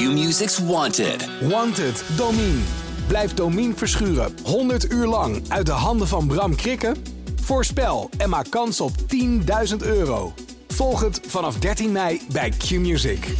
[0.00, 1.28] Q-Music's Wanted.
[1.48, 2.60] Wanted, Domine.
[3.06, 6.96] Blijf Domine verschuren 100 uur lang uit de handen van Bram Krikken?
[7.40, 8.92] Voorspel en maak kans op
[9.70, 10.32] 10.000 euro.
[10.68, 13.34] Volg het vanaf 13 mei bij Q-Music.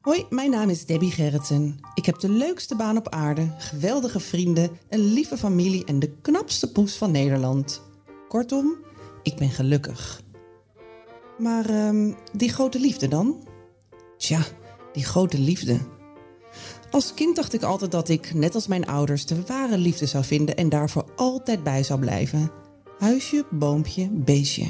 [0.00, 1.80] Hoi, mijn naam is Debbie Gerritsen.
[1.94, 6.72] Ik heb de leukste baan op aarde, geweldige vrienden, een lieve familie en de knapste
[6.72, 7.82] poes van Nederland.
[8.28, 8.84] Kortom,
[9.26, 10.22] ik ben gelukkig.
[11.38, 13.46] Maar ehm, die grote liefde dan?
[14.16, 14.42] Tja,
[14.92, 15.78] die grote liefde.
[16.90, 20.24] Als kind dacht ik altijd dat ik, net als mijn ouders, de ware liefde zou
[20.24, 22.50] vinden en daarvoor altijd bij zou blijven.
[22.98, 24.66] Huisje, boompje, beestje.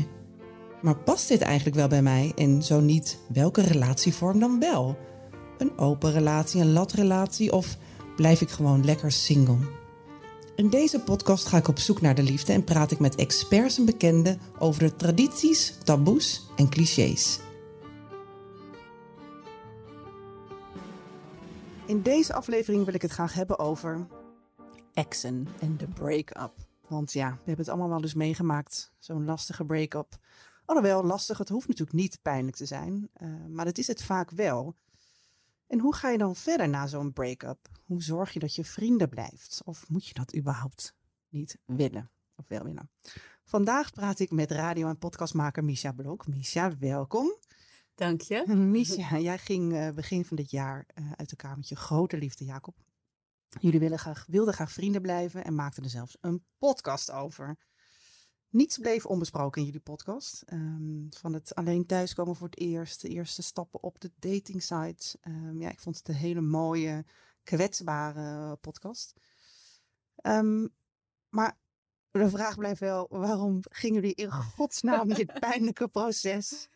[0.83, 4.98] Maar past dit eigenlijk wel bij mij en zo niet, welke relatievorm dan wel?
[5.59, 7.77] Een open relatie, een latrelatie of
[8.16, 9.59] blijf ik gewoon lekker single?
[10.56, 13.78] In deze podcast ga ik op zoek naar de liefde en praat ik met experts
[13.78, 17.41] en bekenden over de tradities, taboes en clichés.
[21.86, 24.06] In deze aflevering wil ik het graag hebben over
[24.95, 26.53] exen en de break-up.
[26.89, 30.19] Want ja, we hebben het allemaal wel eens meegemaakt, zo'n lastige break-up.
[30.64, 34.30] Alhoewel lastig, het hoeft natuurlijk niet pijnlijk te zijn, uh, maar het is het vaak
[34.30, 34.75] wel.
[35.67, 37.69] En hoe ga je dan verder na zo'n break-up?
[37.84, 39.62] Hoe zorg je dat je vrienden blijft?
[39.64, 40.95] Of moet je dat überhaupt
[41.28, 42.11] niet willen?
[42.36, 42.91] Of wel willen?
[43.45, 46.27] Vandaag praat ik met radio- en podcastmaker Misha Blok.
[46.27, 47.36] Misha, welkom.
[47.95, 48.45] Dank je.
[48.55, 52.45] Misha, jij ging uh, begin van dit jaar uh, uit elkaar met je grote liefde
[52.45, 52.77] Jacob.
[53.61, 57.58] Jullie wilden graag, wilden graag vrienden blijven en maakten er zelfs een podcast over.
[58.56, 60.42] Niets bleef onbesproken in jullie podcast.
[60.52, 65.16] Um, van het alleen thuiskomen voor het eerst, de eerste stappen op de dating sites.
[65.22, 67.04] Um, ja, ik vond het een hele mooie,
[67.42, 69.12] kwetsbare podcast.
[70.22, 70.74] Um,
[71.28, 71.58] maar
[72.10, 76.68] de vraag blijft wel, waarom gingen jullie in godsnaam dit pijnlijke proces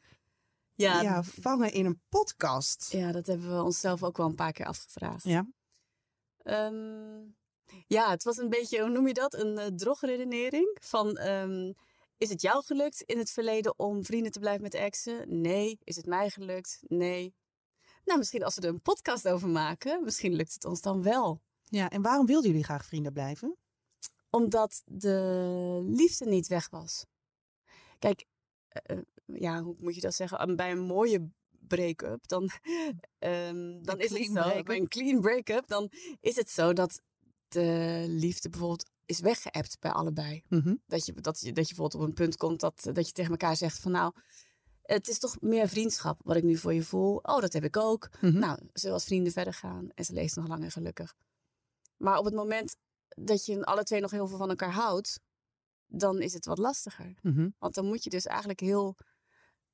[0.74, 2.92] ja, ja, vangen in een podcast?
[2.92, 5.24] Ja, dat hebben we onszelf ook wel een paar keer afgevraagd.
[5.24, 5.46] Ja.
[6.44, 7.38] Um,
[7.86, 9.34] ja, het was een beetje, hoe noem je dat?
[9.34, 10.76] Een uh, drogredenering.
[10.80, 11.74] Van, um,
[12.18, 15.40] is het jou gelukt in het verleden om vrienden te blijven met exen?
[15.40, 15.78] Nee.
[15.84, 16.78] Is het mij gelukt?
[16.86, 17.34] Nee.
[18.04, 21.40] Nou, misschien als we er een podcast over maken, misschien lukt het ons dan wel.
[21.64, 23.56] Ja, en waarom wilden jullie graag vrienden blijven?
[24.30, 27.04] Omdat de liefde niet weg was.
[27.98, 28.24] Kijk,
[28.90, 30.56] uh, ja, hoe moet je dat zeggen?
[30.56, 32.50] Bij een mooie break-up, dan,
[33.18, 34.62] um, dan is het zo.
[34.62, 37.00] Bij een clean break-up, dan is het zo dat
[37.52, 40.42] de liefde bijvoorbeeld is weggeëpt bij allebei.
[40.48, 40.82] Mm -hmm.
[40.86, 43.30] dat, je, dat, je, dat je bijvoorbeeld op een punt komt dat, dat je tegen
[43.30, 44.12] elkaar zegt van nou,
[44.82, 47.16] het is toch meer vriendschap wat ik nu voor je voel.
[47.16, 48.08] Oh, dat heb ik ook.
[48.10, 48.26] Mhm.
[48.26, 48.40] Mm -hmm.
[48.40, 51.14] Nou, zullen als vrienden verder gaan en ze leeft nog lang en gelukkig.
[51.96, 52.76] Maar op het moment
[53.08, 55.20] dat je alle twee nog heel veel van elkaar houdt,
[55.86, 57.18] dan is het wat lastiger.
[57.22, 57.54] Mm -hmm.
[57.58, 58.96] Want dan moet je dus eigenlijk heel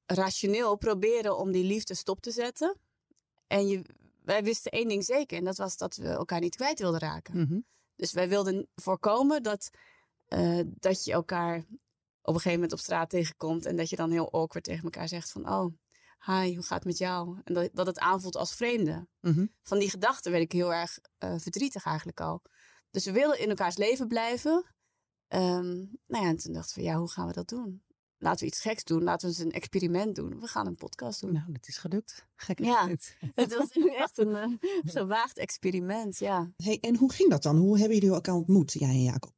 [0.06, 2.76] rationeel proberen om die liefde stop te zetten.
[3.46, 3.82] En je,
[4.26, 5.38] wij wisten één ding zeker.
[5.38, 7.36] En dat was dat we elkaar niet kwijt wilden raken.
[7.36, 7.66] Mm -hmm.
[7.96, 9.70] Dus wij wilden voorkomen dat,
[10.28, 11.56] uh, dat je elkaar
[12.22, 13.66] op een gegeven moment op straat tegenkomt.
[13.66, 15.48] En dat je dan heel awkward tegen elkaar zegt van...
[15.48, 15.74] Oh,
[16.24, 17.40] hi, hoe gaat het met jou?
[17.44, 19.08] En dat, dat het aanvoelt als vreemde.
[19.20, 19.52] Mm -hmm.
[19.62, 22.42] Van die gedachte werd ik heel erg uh, verdrietig eigenlijk al.
[22.90, 24.74] Dus we wilden in elkaars leven blijven.
[25.28, 27.82] Um, nou ja, en toen dachten we, ja, hoe gaan we dat doen?
[28.18, 29.02] Laten we iets geks doen.
[29.02, 30.40] Laten we eens een experiment doen.
[30.40, 31.32] We gaan een podcast doen.
[31.32, 32.26] Nou, dat is gelukt.
[32.36, 33.16] Gek ja, het.
[33.34, 36.52] het was echt een uh, gewaagd experiment, ja.
[36.56, 37.56] Hey, en hoe ging dat dan?
[37.56, 39.32] Hoe hebben jullie elkaar ontmoet, jij en Jacob?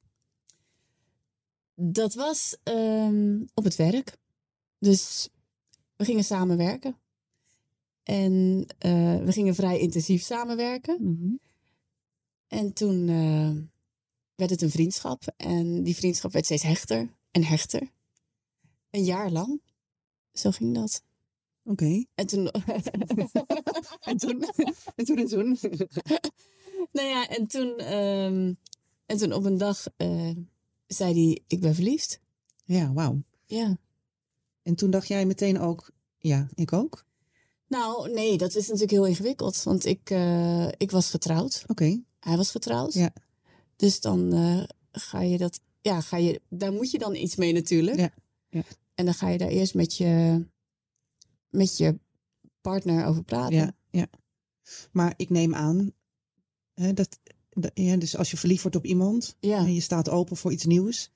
[1.75, 4.17] Dat was um, op het werk.
[4.79, 5.29] Dus
[5.97, 6.99] we gingen samenwerken.
[8.03, 10.97] En uh, we gingen vrij intensief samenwerken.
[11.01, 11.41] Mm -hmm.
[12.49, 13.57] En toen uh,
[14.35, 15.23] werd het een vriendschap.
[15.37, 17.91] En die vriendschap werd steeds hechter en hechter.
[18.91, 19.61] Een jaar lang.
[20.33, 21.03] Zo ging dat.
[21.65, 21.85] Oké.
[21.85, 22.07] Okay.
[22.15, 22.51] En toen...
[24.01, 24.45] en toen...
[24.97, 25.59] en toen en toen...
[26.93, 27.95] nou ja, en toen...
[27.95, 28.59] Um,
[29.07, 30.31] en toen op een dag uh,
[30.87, 32.21] zei hij, ik ben verliefd.
[32.65, 33.23] Ja, wauw.
[33.45, 33.79] Ja.
[34.63, 37.07] En toen dacht jij meteen ook, ja, ik ook?
[37.67, 39.63] Nou, nee, dat is natuurlijk heel ingewikkeld.
[39.63, 41.61] Want ik, uh, ik was getrouwd.
[41.63, 41.71] Oké.
[41.71, 42.03] Okay.
[42.21, 42.93] Hij was getrouwd.
[42.93, 43.13] Ja.
[43.77, 44.63] Dus dan uh,
[44.93, 45.61] ga je dat...
[45.81, 47.99] Ja, ga je, daar moet je dan iets mee natuurlijk.
[47.99, 48.11] Ja.
[48.49, 48.63] Ja.
[48.95, 50.45] En dan ga je daar eerst met je,
[51.49, 51.99] met je
[52.61, 53.57] partner over praten.
[53.57, 54.07] Ja, ja.
[54.93, 55.93] Maar ik neem aan
[56.75, 57.19] hè, dat,
[57.51, 59.59] dat ja, dus als je verliefd wordt op iemand ja.
[59.59, 61.11] en je staat open voor iets nieuws.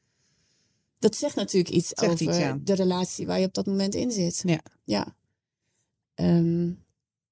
[0.99, 2.59] Dat zegt natuurlijk iets zegt over iets, ja.
[2.63, 4.43] de relatie waar je op dat moment in zit.
[4.47, 4.61] Ja.
[4.85, 5.17] ja.
[6.15, 6.85] Um,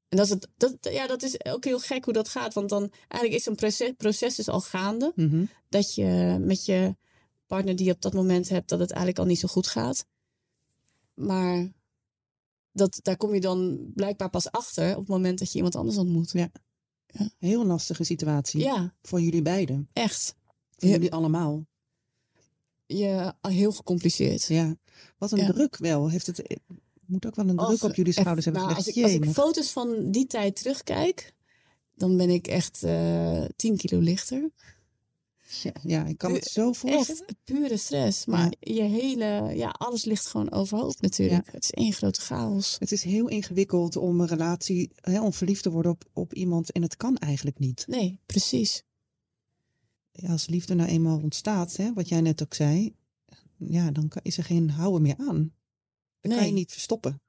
[0.09, 2.55] en dat is, het, dat, ja, dat is ook heel gek hoe dat gaat.
[2.55, 5.13] Want dan eigenlijk is zo'n proces, proces dus al gaande.
[5.15, 5.49] Mm -hmm.
[5.69, 6.97] Dat je met je
[7.51, 10.07] partner die je op dat moment hebt dat het eigenlijk al niet zo goed gaat.
[11.15, 11.73] Maar
[12.73, 15.97] dat, daar kom je dan blijkbaar pas achter op het moment dat je iemand anders
[15.97, 16.31] ontmoet.
[16.31, 16.51] Ja.
[17.07, 17.31] ja.
[17.39, 18.61] Heel lastige situatie.
[18.61, 18.95] Ja.
[19.03, 19.89] Voor jullie beiden.
[19.93, 20.35] Echt.
[20.77, 21.67] Voor jullie allemaal.
[22.87, 24.45] Ja, heel gecompliceerd.
[24.45, 24.77] Ja.
[25.19, 26.11] Wat een druk wel.
[26.11, 26.61] Heeft het
[27.11, 29.71] moet ook wel een druk op jullie schouders hebben nou, Als ik, als ik, foto's
[29.71, 31.35] van die tijd terugkijk,
[31.95, 34.51] dan ben ik echt uh, 10 kilo lichter.
[35.53, 37.27] Ja, ja, ik kan het zo voorstellen.
[37.27, 38.27] Echt pure stress.
[38.27, 41.53] Maar je hele, ja, alles ligt gewoon overhoop natuurlijk.
[41.53, 42.77] Het is één grote chaos.
[42.79, 46.73] Het is heel ingewikkeld om een relatie, hè, om verliefd te worden op, op iemand.
[46.73, 47.85] En het kan eigenlijk niet.
[47.89, 48.83] Nee, precies.
[50.13, 52.95] Ja, als liefde nou eenmaal ontstaat, hè, wat jij net ook zei.
[53.57, 55.53] Ja, dan is er geen houden meer aan.
[56.21, 57.21] Dat kan je niet verstoppen.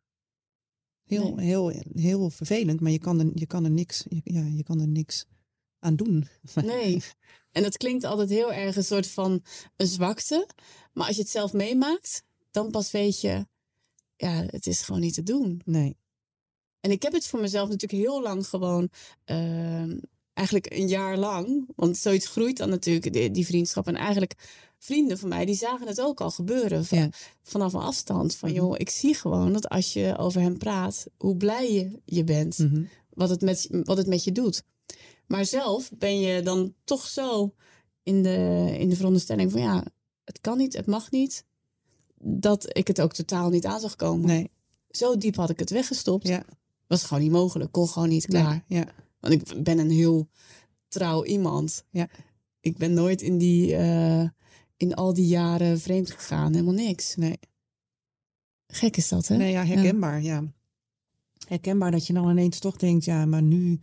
[1.03, 4.79] Heel, heel, heel vervelend, maar je kan er, je kan er niks, ja, je kan
[4.79, 5.25] er niks
[5.81, 6.27] aan doen.
[6.53, 7.03] Nee.
[7.51, 9.43] En dat klinkt altijd heel erg een soort van
[9.75, 10.47] een zwakte.
[10.93, 13.45] Maar als je het zelf meemaakt, dan pas weet je,
[14.15, 15.61] ja, het is gewoon niet te doen.
[15.65, 15.97] Nee.
[16.79, 18.89] En ik heb het voor mezelf natuurlijk heel lang gewoon,
[19.25, 19.93] uh,
[20.33, 21.67] eigenlijk een jaar lang.
[21.75, 23.87] Want zoiets groeit dan natuurlijk, die, die vriendschap.
[23.87, 24.33] En eigenlijk
[24.77, 27.13] vrienden van mij, die zagen het ook al gebeuren van,
[27.43, 28.35] vanaf een afstand.
[28.35, 28.57] Van mhm.
[28.57, 32.57] joh, ik zie gewoon dat als je over hem praat, hoe blij je, je bent.
[32.57, 32.83] Mhm.
[33.09, 34.63] wat, het met, wat het met je doet.
[35.31, 37.53] Maar zelf ben je dan toch zo
[38.03, 39.85] in de, in de veronderstelling van ja,
[40.23, 41.45] het kan niet, het mag niet.
[42.23, 44.27] Dat ik het ook totaal niet aan zag komen.
[44.27, 44.51] Nee.
[44.89, 46.27] Zo diep had ik het weggestopt.
[46.27, 46.45] Ja.
[46.87, 48.63] Was gewoon niet mogelijk, kon gewoon niet klaar.
[48.67, 48.85] ja.
[49.19, 50.29] Want ik ben een heel
[50.87, 51.83] trouw iemand.
[51.89, 52.09] Ja.
[52.59, 54.29] Ik ben nooit in die, uh,
[54.77, 56.53] in al die jaren vreemd gegaan.
[56.53, 57.15] Helemaal niks.
[57.15, 57.39] Nee.
[58.67, 59.37] Gek is dat, hè?
[59.37, 60.43] Nee, ja, herkenbaar, ja.
[61.47, 63.79] Herkenbaar dat je dan ineens toch denkt, ja, maar nu,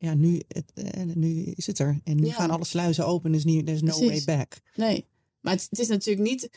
[0.00, 2.00] ja, nu, het, eh, nu is het er.
[2.04, 4.60] En nu gaan alle sluizen open, dus er is no way back.
[4.74, 5.06] Nee,
[5.40, 6.50] maar het, het, is natuurlijk niet,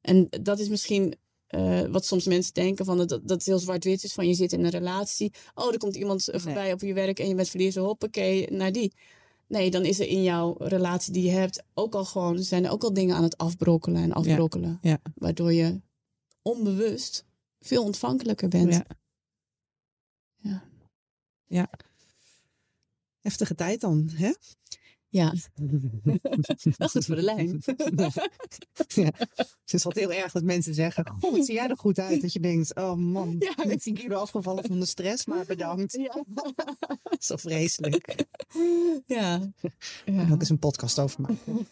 [0.00, 1.14] en dat is misschien
[1.50, 4.52] uh, wat soms mensen denken van dat, dat het heel zwart-wit is van je zit
[4.52, 5.32] in een relatie.
[5.54, 8.94] Oh, er komt iemand voorbij op je werk en je bent verliefd, hoppakee, naar die.
[9.46, 12.70] Nee, dan is er in jouw relatie die je hebt ook al gewoon, zijn er
[12.70, 14.78] ook al dingen aan het afbrokkelen en afbrokkelen.
[14.82, 14.98] Ja.
[15.14, 15.80] Waardoor je
[16.42, 17.24] onbewust
[17.60, 18.82] veel ontvankelijker bent.
[20.36, 20.62] Ja.
[21.46, 21.70] Ja.
[23.24, 24.32] Heftige tijd dan, hè?
[25.08, 25.32] Ja.
[26.78, 27.62] Wel goed voor de lijn.
[28.86, 29.10] ja.
[29.34, 32.20] Het is wat heel erg dat mensen zeggen: Goh, wat zie jij er goed uit?
[32.20, 33.50] Dat je denkt: Oh man, ja.
[33.50, 35.92] ik ben 10 kilo afgevallen van de stress, maar bedankt.
[35.92, 36.24] Ja.
[37.18, 38.26] Zo vreselijk.
[39.06, 39.52] Ja.
[40.04, 40.30] ja.
[40.30, 41.66] ook eens een podcast over maken.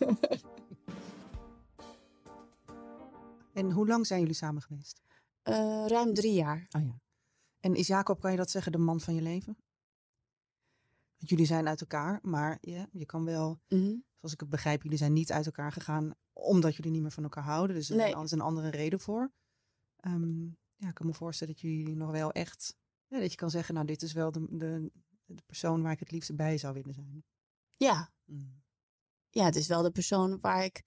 [3.52, 5.00] en hoe lang zijn jullie samen geweest?
[5.48, 6.66] Uh, ruim drie jaar.
[6.70, 7.00] Oh ja.
[7.60, 9.56] En is Jacob, kan je dat zeggen, de man van je leven?
[11.28, 14.98] Jullie zijn uit elkaar, maar ja, je kan wel, mm zoals ik het begrijp, jullie
[14.98, 17.76] zijn niet uit elkaar gegaan omdat jullie niet meer van elkaar houden.
[17.76, 18.22] Dus er nee.
[18.22, 19.32] is een andere reden voor.
[20.06, 22.76] Um, ja, ik kan me voorstellen dat jullie nog wel echt,
[23.06, 24.90] ja, dat je kan zeggen, nou, dit is wel de, de,
[25.24, 27.24] de persoon waar ik het liefst bij zou willen zijn.
[27.76, 28.12] Ja.
[28.24, 28.62] Mm.
[29.28, 30.82] Ja, het is wel de persoon waar ik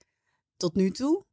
[0.56, 1.26] tot nu toe,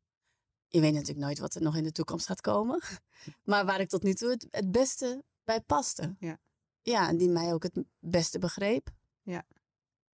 [0.68, 2.82] je weet natuurlijk nooit wat er nog in de toekomst gaat komen,
[3.44, 6.16] maar waar ik tot nu toe het, het beste bij paste.
[6.20, 6.40] Ja.
[6.84, 8.90] Ja, en die mij ook het beste begreep.
[9.22, 9.46] Ja.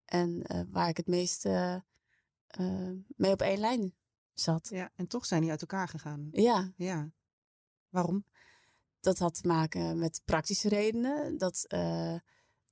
[0.04, 1.76] En uh, waar ik het meest uh,
[2.60, 3.94] uh, mee op één lijn
[4.32, 4.68] zat.
[4.68, 6.28] Ja, en toch zijn die uit elkaar gegaan.
[6.32, 6.72] Ja.
[6.76, 7.10] Ja.
[7.88, 8.24] Waarom?
[9.00, 11.38] Dat had te maken met praktische redenen.
[11.38, 11.66] Dat,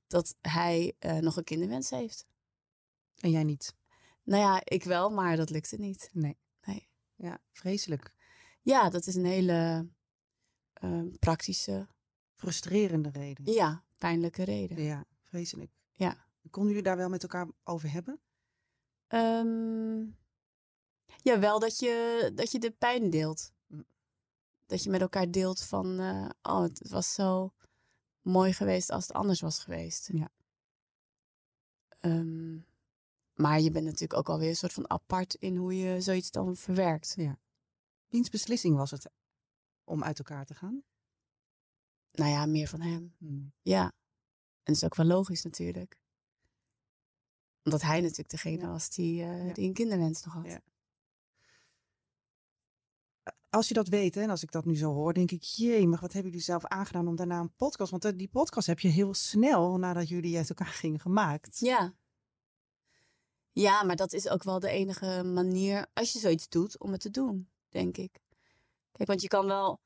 [0.07, 2.25] dat hij nog een kinderwens heeft.
[3.15, 3.75] En jij niet?
[4.23, 6.09] Nou ja, ik wel, maar dat lukte niet.
[6.13, 6.37] Nee.
[6.61, 6.89] Nee.
[7.15, 8.13] Ja, vreselijk.
[8.61, 9.89] Ja, dat is een hele
[11.19, 11.87] praktische
[12.43, 13.53] frustrerende reden.
[13.53, 14.81] Ja, pijnlijke reden.
[14.81, 15.71] Ja, vreselijk.
[15.91, 16.25] Ja.
[16.49, 18.19] Konden jullie daar wel met elkaar over hebben?
[19.07, 20.17] Um,
[21.21, 23.51] ja, wel dat je, dat je de pijn deelt.
[23.67, 23.81] Hm.
[24.65, 27.53] Dat je met elkaar deelt van, uh, oh, het was zo
[28.21, 30.09] mooi geweest als het anders was geweest.
[30.13, 30.29] Ja.
[32.01, 32.65] Um,
[33.33, 36.55] maar je bent natuurlijk ook alweer een soort van apart in hoe je zoiets dan
[36.55, 37.13] verwerkt.
[37.17, 37.39] Ja.
[38.07, 39.09] Wiens beslissing was het
[39.83, 40.83] om uit elkaar te gaan?
[42.13, 43.15] Nou ja, meer van hem.
[43.17, 43.53] Hmm.
[43.61, 43.83] Ja.
[43.83, 43.93] En
[44.63, 45.97] dat is ook wel logisch natuurlijk.
[47.63, 50.45] Omdat hij natuurlijk degene was die, uh, die een kinderwens nog had.
[50.45, 50.61] Ja.
[53.49, 55.87] Als je dat weet, hè, en als ik dat nu zo hoor, denk ik, jee,
[55.87, 57.91] maar wat hebben jullie zelf aangedaan om daarna een podcast?
[57.91, 61.59] Want eh, die podcast heb je heel snel nadat jullie uit elkaar gingen gemaakt.
[61.59, 61.93] Ja.
[63.51, 67.01] Ja, maar dat is ook wel de enige manier, als je zoiets doet, om het
[67.01, 68.19] te doen, denk ik.
[68.91, 69.79] Kijk, want je kan wel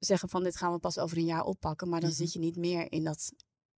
[0.00, 1.88] zeggen van dit gaan we pas over een jaar oppakken.
[1.88, 2.18] Maar dan mhm.
[2.18, 3.32] zit je niet meer in dat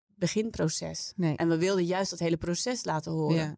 [0.07, 1.12] beginproces.
[1.17, 1.37] Nee.
[1.37, 3.37] En we wilden juist dat hele proces laten horen.
[3.37, 3.57] Ja.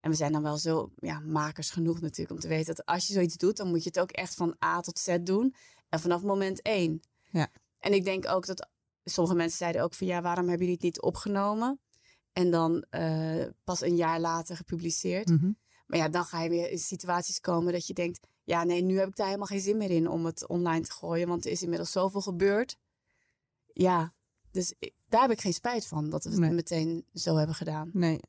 [0.00, 3.06] En we zijn dan wel zo ja, makers genoeg natuurlijk om te weten dat als
[3.06, 5.54] je zoiets doet, dan moet je het ook echt van A tot Z doen.
[5.88, 7.00] En vanaf moment één.
[7.30, 7.48] Ja.
[7.78, 8.68] En ik denk ook dat
[9.04, 11.80] sommige mensen zeiden ook van ja, waarom hebben jullie het niet opgenomen?
[12.32, 15.28] En dan uh, pas een jaar later gepubliceerd.
[15.28, 15.52] Mhm.
[15.86, 18.98] Maar ja, dan ga je weer in situaties komen dat je denkt, ja nee, nu
[18.98, 21.50] heb ik daar helemaal geen zin meer in om het online te gooien, want er
[21.50, 22.78] is inmiddels zoveel gebeurd.
[23.72, 24.14] Ja,
[24.50, 26.50] dus ik- daar heb ik geen spijt van dat we het Nee.
[26.50, 27.90] meteen zo hebben gedaan.
[27.92, 28.20] Nee.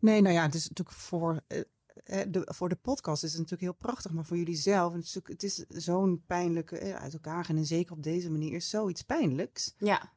[0.00, 1.60] Nee, nou ja, het is natuurlijk voor, eh,
[2.04, 5.04] eh, de, voor de podcast is het natuurlijk heel prachtig, maar voor jullie zelf, het
[5.04, 8.52] is, natuurlijk- het is zo'n pijnlijke, eh, uit elkaar gaan en zeker op deze manier,
[8.52, 9.74] is zoiets pijnlijks.
[9.78, 10.12] Ja,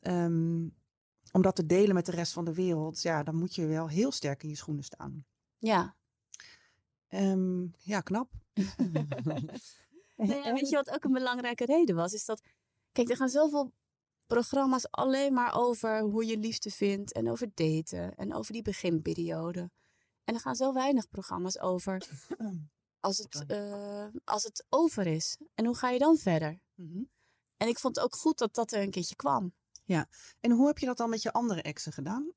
[0.00, 0.68] Ehm,
[1.32, 3.88] om dat te delen met de rest van de wereld, ja, dan moet je wel
[3.88, 5.24] heel sterk in je schoenen staan.
[5.58, 5.96] ja.
[7.12, 8.30] Ehm, ja, knap.
[10.16, 12.12] En weet je wat ook een belangrijke reden was?
[12.12, 12.42] Is dat,
[12.92, 13.72] kijk, er gaan zoveel
[14.26, 19.70] programma's alleen maar over hoe je liefde vindt en over daten en over die beginperiode.
[20.24, 22.08] En er gaan zo weinig programma's over
[23.06, 25.38] als het, eh, als het over is.
[25.54, 26.60] En hoe ga je dan verder?
[26.74, 27.02] Mhm.
[27.56, 29.54] En ik vond het ook goed dat dat er een keertje kwam.
[30.40, 32.32] En hoe heb je dat dan met je andere exen gedaan?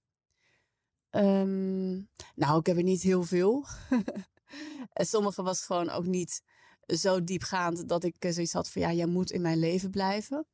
[1.10, 1.94] Ehm,
[2.36, 3.66] nou, ik heb er niet heel veel.
[4.94, 6.42] en sommige was gewoon ook niet
[6.88, 10.48] zo diepgaand dat ik eh, zoiets had van ja, jij moet in mijn leven blijven.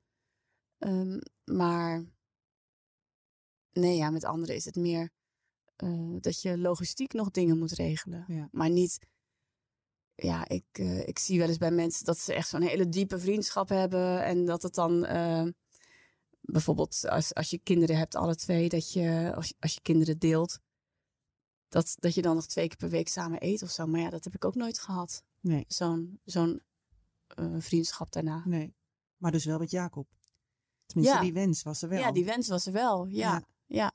[0.77, 2.05] Ehm, maar
[3.71, 5.09] nee, ja, met anderen is het meer
[5.75, 8.25] eh, dat je logistiek nog dingen moet regelen.
[8.27, 8.47] Ja.
[8.51, 8.99] Maar niet,
[10.15, 13.19] ja, ik, eh, ik zie wel eens bij mensen dat ze echt zo'n hele diepe
[13.19, 15.01] vriendschap hebben en dat het dan.
[16.41, 20.19] bijvoorbeeld als, als je kinderen hebt, alle twee, dat je als, je als je kinderen
[20.19, 20.59] deelt,
[21.71, 23.85] dat, dat je dan nog twee keer per week samen eet of zo.
[23.87, 25.23] Maar ja, dat heb ik ook nooit gehad.
[25.39, 25.65] Nee.
[25.67, 26.61] Zo'n zo'n
[27.27, 28.41] eh, vriendschap daarna.
[28.45, 28.75] Nee.
[29.17, 30.07] Maar dus wel met Jacob.
[30.85, 31.23] Tenminste, Ja.
[31.23, 31.99] die wens was er wel.
[31.99, 33.05] Ja, die wens was er wel.
[33.05, 33.43] Ja, Ja.
[33.65, 33.93] ja.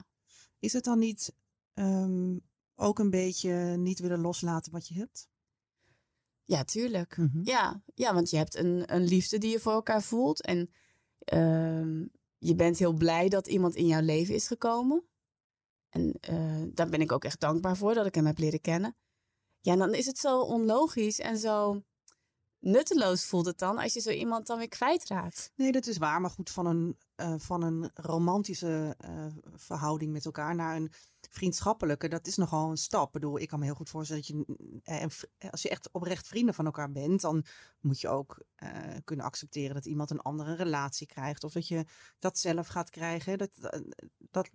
[0.59, 1.35] Is het dan niet
[1.75, 2.38] ehm,
[2.75, 5.28] ook een beetje niet willen loslaten wat je hebt?
[6.45, 7.16] ja tuurlijk.
[7.16, 7.40] Mhm.
[7.42, 10.42] Ja, ja, want je hebt een, een liefde die je voor elkaar voelt.
[10.42, 10.71] En
[11.18, 12.06] ehm,
[12.38, 15.04] je bent heel blij dat iemand in jouw leven is gekomen.
[15.96, 18.96] En eh, daar ben ik ook echt dankbaar voor dat ik hem heb leren kennen.
[19.60, 21.82] Ja, dan is het zo onlogisch en zo
[22.58, 25.52] nutteloos voelt het dan als je zo iemand dan weer kwijtraakt.
[25.56, 26.20] Nee, dat is waar.
[26.20, 30.92] Maar goed, van een, eh, van een romantische eh, verhouding met elkaar naar een
[31.30, 33.06] vriendschappelijke, dat is nogal een stap.
[33.06, 34.46] Ik bedoel, ik kan me heel goed voorstellen dat
[34.84, 37.44] je, als je echt oprecht vrienden van elkaar bent, dan
[37.80, 38.44] moet je ook
[39.04, 41.44] kunnen accepteren dat iemand een andere relatie krijgt.
[41.44, 41.84] Of dat je
[42.18, 43.38] dat zelf gaat krijgen.
[43.38, 43.50] Dat,
[44.30, 44.50] dat,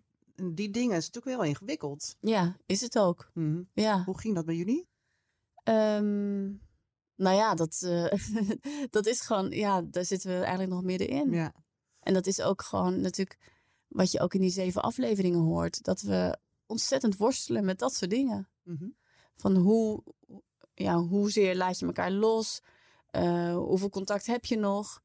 [0.50, 2.16] die dingen is natuurlijk wel ingewikkeld.
[2.20, 3.32] Ja, is het ook.
[3.34, 3.62] Mhm.
[3.74, 4.04] Ja.
[4.04, 4.88] Hoe ging dat bij jullie?
[5.64, 6.44] Ehm,
[7.16, 8.12] nou ja, dat, eh,
[8.90, 11.32] dat is gewoon, ja, daar zitten we eigenlijk nog middenin.
[11.32, 11.54] Ja.
[12.00, 13.40] En dat is ook gewoon natuurlijk
[13.88, 15.84] wat je ook in die zeven afleveringen hoort.
[15.84, 18.50] Dat we ontzettend worstelen met dat soort dingen.
[18.64, 18.90] Mhm.
[19.36, 20.04] Van hoe,
[20.74, 22.62] ja, hoezeer laat je elkaar los?
[23.10, 25.02] Eh, hoeveel contact heb je nog?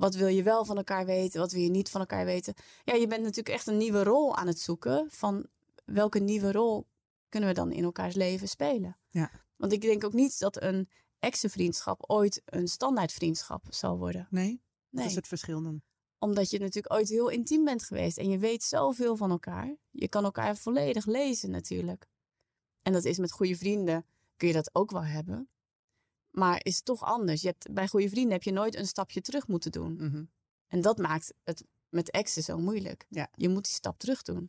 [0.00, 1.40] Wat wil je wel van elkaar weten?
[1.40, 2.54] Wat wil je niet van elkaar weten?
[2.84, 5.06] Ja, je bent natuurlijk echt een nieuwe rol aan het zoeken.
[5.10, 5.46] Van
[5.84, 6.86] welke nieuwe rol
[7.28, 8.96] kunnen we dan in elkaars leven spelen?
[9.08, 9.30] Ja.
[9.56, 10.88] Want ik denk ook niet dat een
[11.18, 14.26] exenvriendschap ooit een standaard vriendschap zal worden.
[14.30, 14.50] Nee?
[14.90, 15.82] Dat Nee, is het verschil dan.
[16.18, 19.76] omdat je natuurlijk ooit heel intiem bent geweest en je weet zoveel van elkaar.
[19.90, 22.08] Je kan elkaar volledig lezen natuurlijk.
[22.82, 25.48] En dat is met goede vrienden, kun je dat ook wel hebben.
[26.30, 27.40] Maar is toch anders.
[27.42, 29.94] Je hebt, bij goede vrienden heb je nooit een stapje terug moeten doen.
[29.94, 30.24] Mhm.
[30.66, 33.06] En dat maakt het met exen zo moeilijk.
[33.08, 33.28] Ja.
[33.34, 34.48] Je moet die stap terug doen.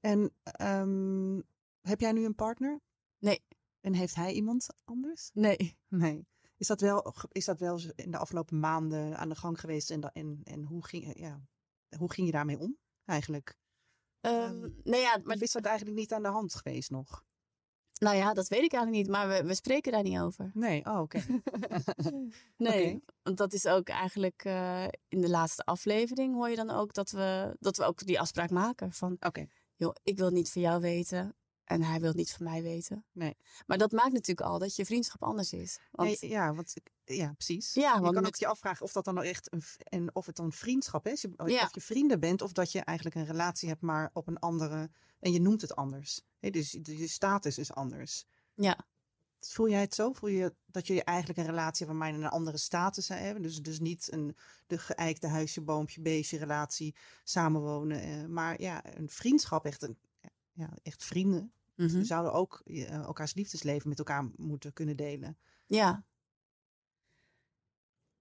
[0.00, 1.40] En ehm,
[1.80, 2.80] heb jij nu een partner?
[3.18, 3.44] Nee.
[3.80, 5.30] En heeft hij iemand anders?
[5.32, 5.76] Nee.
[5.88, 6.26] Nee.
[6.56, 9.90] Is dat wel, is dat wel in de afgelopen maanden aan de gang geweest?
[9.90, 11.40] En, en, en hoe, ging, ja,
[11.98, 13.56] hoe ging je daarmee om eigenlijk?
[14.20, 17.24] Nee, ja, maar Maar is dat eigenlijk niet aan de hand geweest nog?
[18.00, 19.16] Nou ja, dat weet ik eigenlijk niet.
[19.16, 20.50] Maar we, we spreken daar niet over.
[20.54, 21.20] Nee, oh, oké.
[22.56, 26.94] Nee, want dat is ook eigenlijk eh, in de laatste aflevering hoor je dan ook
[26.94, 28.92] dat we, dat we ook die afspraak maken.
[28.92, 29.46] Van, Oké.
[29.76, 31.34] joh, ik wil niet van jou weten
[31.64, 33.04] en hij wil niet van mij weten.
[33.12, 33.36] Nee.
[33.66, 35.78] Maar dat maakt natuurlijk al dat je vriendschap anders is.
[35.90, 37.74] Want, Ja, ja, want, ja, precies.
[37.74, 40.14] Ja, je want kan met- ook je afvragen of dat dan nou echt een, en
[40.14, 41.24] of het dan vriendschap is.
[41.36, 41.68] Of Ja.
[41.72, 44.90] je vrienden bent of dat je eigenlijk een relatie hebt, maar op een andere.
[45.20, 46.20] En je noemt het anders.
[46.40, 48.24] Dus je je status is anders.
[48.54, 48.86] ja,
[49.38, 50.12] Voel jij het zo?
[50.12, 53.42] Voel je dat jullie eigenlijk een relatie in een andere status hebben?
[53.42, 56.94] Dus, dus niet een de geëikte huisje, boompje, beestje relatie,
[57.24, 58.00] samenwonen.
[58.00, 59.98] eh, maar ja, een vriendschap, echt, een,
[60.54, 61.52] ja, echt vrienden.
[61.74, 61.98] mhm.
[61.98, 65.38] We zouden ook eh, elkaars liefdesleven met elkaar moeten kunnen delen.
[65.66, 66.04] ja.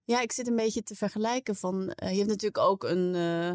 [0.06, 3.52] Ja, ik zit een beetje te vergelijken van, eh, je hebt natuurlijk ook een, eh,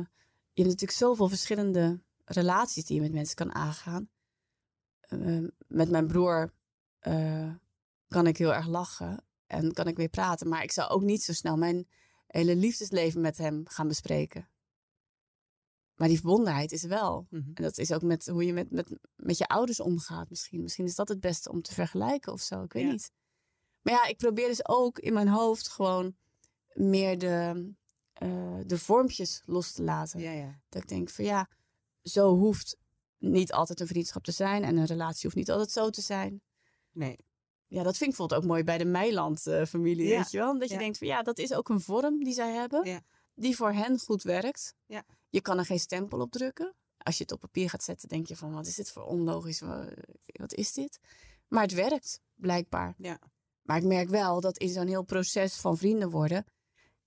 [0.53, 4.09] je hebt natuurlijk zoveel verschillende relaties die je met mensen kan aangaan.
[5.67, 6.53] met mijn broer
[8.09, 10.49] kan ik heel erg lachen en kan ik weer praten.
[10.49, 11.89] Maar ik zou ook niet zo snel mijn
[12.27, 14.49] hele liefdesleven met hem gaan bespreken.
[15.99, 17.27] Maar die verbondenheid is wel.
[17.31, 17.43] Mhm.
[17.55, 20.63] En dat is ook met hoe je met, met, met je ouders omgaat misschien.
[20.63, 22.63] Misschien is dat het beste om te vergelijken of zo.
[22.63, 22.91] Ik weet Ja.
[22.91, 23.11] niet.
[23.83, 26.17] Maar ja, ik probeer dus ook in mijn hoofd gewoon
[26.73, 27.73] meer de,
[28.13, 30.21] eh, de vormpjes los te laten.
[30.21, 30.61] Ja, ja.
[30.69, 31.49] Dat ik denk van ja,
[32.03, 32.77] zo hoeft
[33.19, 34.65] niet altijd een vriendschap te zijn.
[34.65, 36.43] En een relatie hoeft niet altijd zo te zijn.
[36.93, 37.17] Nee.
[37.67, 40.19] Ja, dat vind ik bijvoorbeeld ook mooi bij de Meiland-familie, Ja.
[40.19, 40.59] weet je wel?
[40.59, 42.89] Dat je denkt van ja, dat is ook een vorm die zij hebben.
[42.89, 43.01] Ja.
[43.39, 44.75] Die voor hen goed werkt.
[44.87, 45.05] Ja.
[45.29, 46.75] Je kan er geen stempel op drukken.
[46.99, 49.61] Als je het op papier gaat zetten, denk je van wat is dit voor onlogisch?
[49.61, 49.93] Wa-
[50.27, 50.99] Wat is dit?
[51.49, 52.95] Maar het werkt, blijkbaar.
[52.99, 53.19] Ja.
[53.63, 56.45] Maar ik merk wel dat in zo'n heel proces van vrienden worden,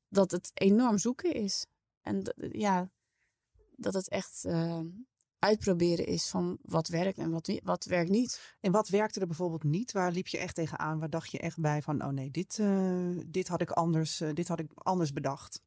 [0.07, 1.65] dat het enorm zoeken is.
[2.01, 2.89] En ja,
[3.75, 4.79] dat het echt eh,
[5.39, 8.55] uitproberen is van wat werkt en wat, wat werkt niet.
[8.59, 9.91] En wat werkte er bijvoorbeeld niet?
[9.91, 10.99] Waar liep je echt tegenaan?
[10.99, 14.33] Waar dacht je echt bij van, oh nee, dit, eh, dit, had, ik anders, eh,
[14.33, 15.61] dit had ik anders bedacht?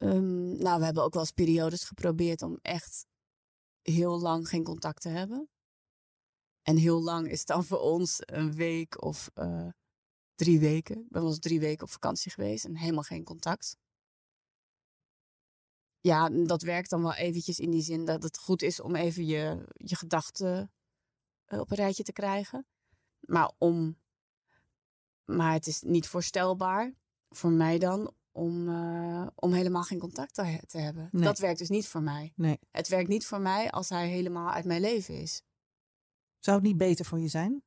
[0.00, 3.06] Ehm, nou, we hebben ook wel eens periodes geprobeerd om echt
[3.82, 5.48] heel lang geen contact te hebben.
[6.62, 9.68] En heel lang is dan voor ons een week of eh,
[10.34, 11.06] drie weken.
[11.08, 13.76] Wel eens drie weken op vakantie geweest en helemaal geen contact.
[16.00, 19.26] Ja, dat werkt dan wel eventjes in die zin dat het goed is om even
[19.26, 20.72] je, je gedachten
[21.44, 22.66] eh, op een rijtje te krijgen.
[23.20, 23.98] Maar, om,
[25.24, 26.94] maar het is niet voorstelbaar
[27.28, 31.08] voor mij dan om, eh, om helemaal geen contact te, he- te hebben.
[31.12, 31.22] Nee.
[31.24, 32.32] Dat werkt dus niet voor mij.
[32.36, 32.58] Nee.
[32.70, 35.42] Het werkt niet voor mij als hij helemaal uit mijn leven is.
[36.38, 37.62] Zou het niet beter voor je zijn?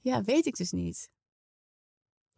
[0.00, 1.10] Ja, weet ik dus niet.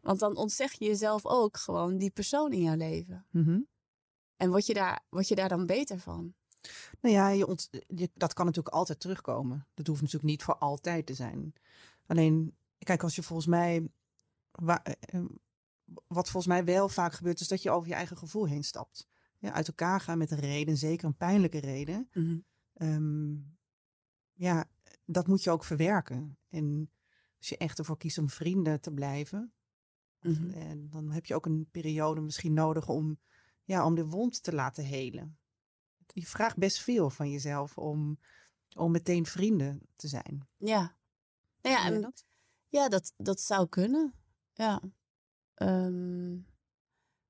[0.01, 3.27] Want dan ontzeg je jezelf ook gewoon die persoon in jouw leven.
[3.31, 3.61] Mhm.
[4.37, 6.35] En word je daar, word je daar dan beter van?
[7.01, 9.67] Nou ja, je ont, je, dat kan natuurlijk altijd terugkomen.
[9.75, 11.53] Dat hoeft natuurlijk niet voor altijd te zijn.
[12.07, 13.89] Alleen, kijk, als je volgens mij.
[14.51, 15.25] wa- eh, eh,
[16.07, 19.09] wat volgens mij wel vaak gebeurt, is dat je over je eigen gevoel heen stapt.
[19.39, 22.09] Ja, uit elkaar gaan met een reden, zeker een pijnlijke reden.
[22.75, 23.33] Ehm,
[24.33, 24.71] ja,
[25.05, 26.39] dat moet je ook verwerken.
[26.49, 26.91] En
[27.39, 29.53] als je echt ervoor kiest om vrienden te blijven,
[30.21, 30.51] Mhm.
[30.51, 33.21] en dan heb je ook een periode misschien nodig om,
[33.65, 35.39] ja, om de wond te laten helen.
[36.13, 38.19] Je vraagt best veel van jezelf om,
[38.77, 40.49] om meteen vrienden te zijn.
[40.57, 40.97] Ja.
[41.63, 42.25] Nou ja, en, dat?
[42.69, 44.15] ja dat, dat zou kunnen.
[44.53, 44.83] Ja.
[45.61, 46.35] Ehm,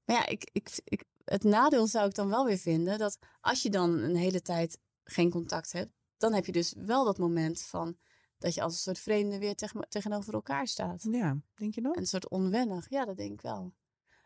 [0.05, 3.63] maar ja, ik, ik, ik, het nadeel zou ik dan wel weer vinden dat als
[3.63, 7.63] je dan een hele tijd geen contact hebt, dan heb je dus wel dat moment
[7.63, 7.99] van
[8.39, 11.03] dat je als een soort vreemde weer tegen, tegenover elkaar staat.
[11.03, 11.97] Ja, denk je dat?
[11.97, 12.89] Een soort onwennig.
[12.89, 13.75] Ja, dat denk ik wel.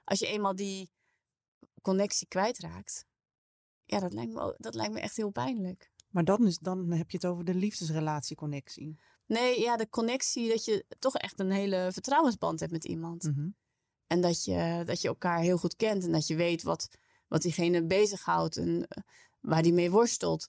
[0.05, 0.91] Als je eenmaal die
[1.83, 3.07] connectie kwijtraakt,
[3.85, 5.93] ja, dat lijkt me, dat lijkt me echt heel pijnlijk.
[6.11, 8.99] Maar dan, is, dan heb je het over de liefdesrelatieconnectie.
[9.27, 13.23] Nee, ja, de connectie dat je toch echt een hele vertrouwensband hebt met iemand.
[13.23, 13.49] Mhm.
[14.07, 16.89] En dat je, dat je elkaar heel goed kent en dat je weet wat,
[17.29, 19.03] wat diegene bezighoudt en eh,
[19.41, 20.49] waar die mee worstelt.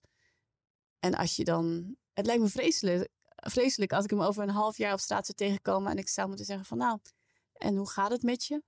[1.00, 1.96] En als je dan.
[2.14, 5.38] Het lijkt me vreselijk, vreselijk als ik hem over een half jaar op straat zou
[5.38, 7.00] tegenkomen en ik zou moeten zeggen van nou,
[7.54, 8.64] en hoe gaat het met je?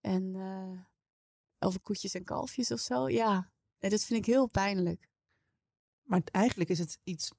[0.00, 0.80] En eh,
[1.58, 3.08] over koetjes en kalfjes of zo.
[3.08, 5.08] Ja, nee, dat vind ik heel pijnlijk.
[6.02, 7.30] Maar eigenlijk is het iets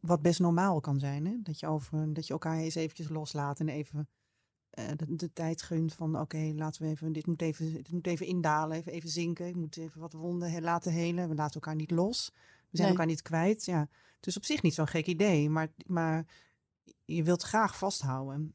[0.00, 1.26] wat best normaal kan zijn.
[1.26, 1.42] Hè?
[1.42, 4.08] Dat, je over, dat je elkaar eens eventjes loslaat en even
[4.72, 8.06] eh, de, de tijd gunt van oké, laten we even, dit moet even, dit moet
[8.06, 9.46] even indalen, even, even zinken.
[9.46, 11.28] Ik moet even wat wonden he- laten helen.
[11.28, 12.30] We laten elkaar niet los.
[12.34, 12.88] We zijn Nee.
[12.90, 13.64] elkaar niet kwijt.
[13.64, 16.26] Ja, het is op zich niet zo'n gek idee, maar, maar
[17.04, 18.54] je wilt graag vasthouden.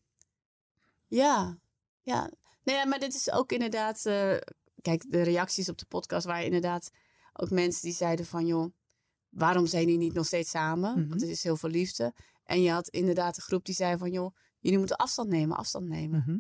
[1.08, 1.58] Ja,
[2.02, 2.32] ja.
[2.64, 4.06] Nee, maar dit is ook inderdaad.
[4.06, 4.36] eh,
[4.82, 6.92] kijk, de reacties op de podcast waren inderdaad
[7.34, 8.74] ook mensen die zeiden van joh,
[9.30, 11.00] waarom zijn jullie niet nog steeds samen?
[11.00, 11.10] Mhm.
[11.10, 12.14] Want er is heel veel liefde.
[12.44, 15.88] En je had inderdaad een groep die zei van joh, jullie moeten afstand nemen, afstand
[15.88, 16.20] nemen.
[16.20, 16.38] Mhm.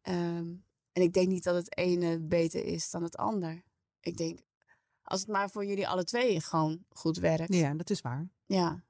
[0.00, 0.54] Ehm,
[0.92, 3.62] en ik denk niet dat het ene beter is dan het ander.
[4.00, 4.40] Ik denk,
[5.02, 7.54] als het maar voor jullie alle twee gewoon goed werkt.
[7.54, 8.28] Ja, dat is waar.
[8.46, 8.84] Ja.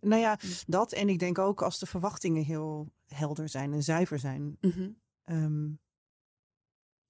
[0.00, 3.82] Nou ja, Dus- dat en ik denk ook als de verwachtingen heel helder zijn en
[3.82, 4.56] zuiver zijn.
[4.60, 4.90] Mhm.
[5.24, 5.70] ehm,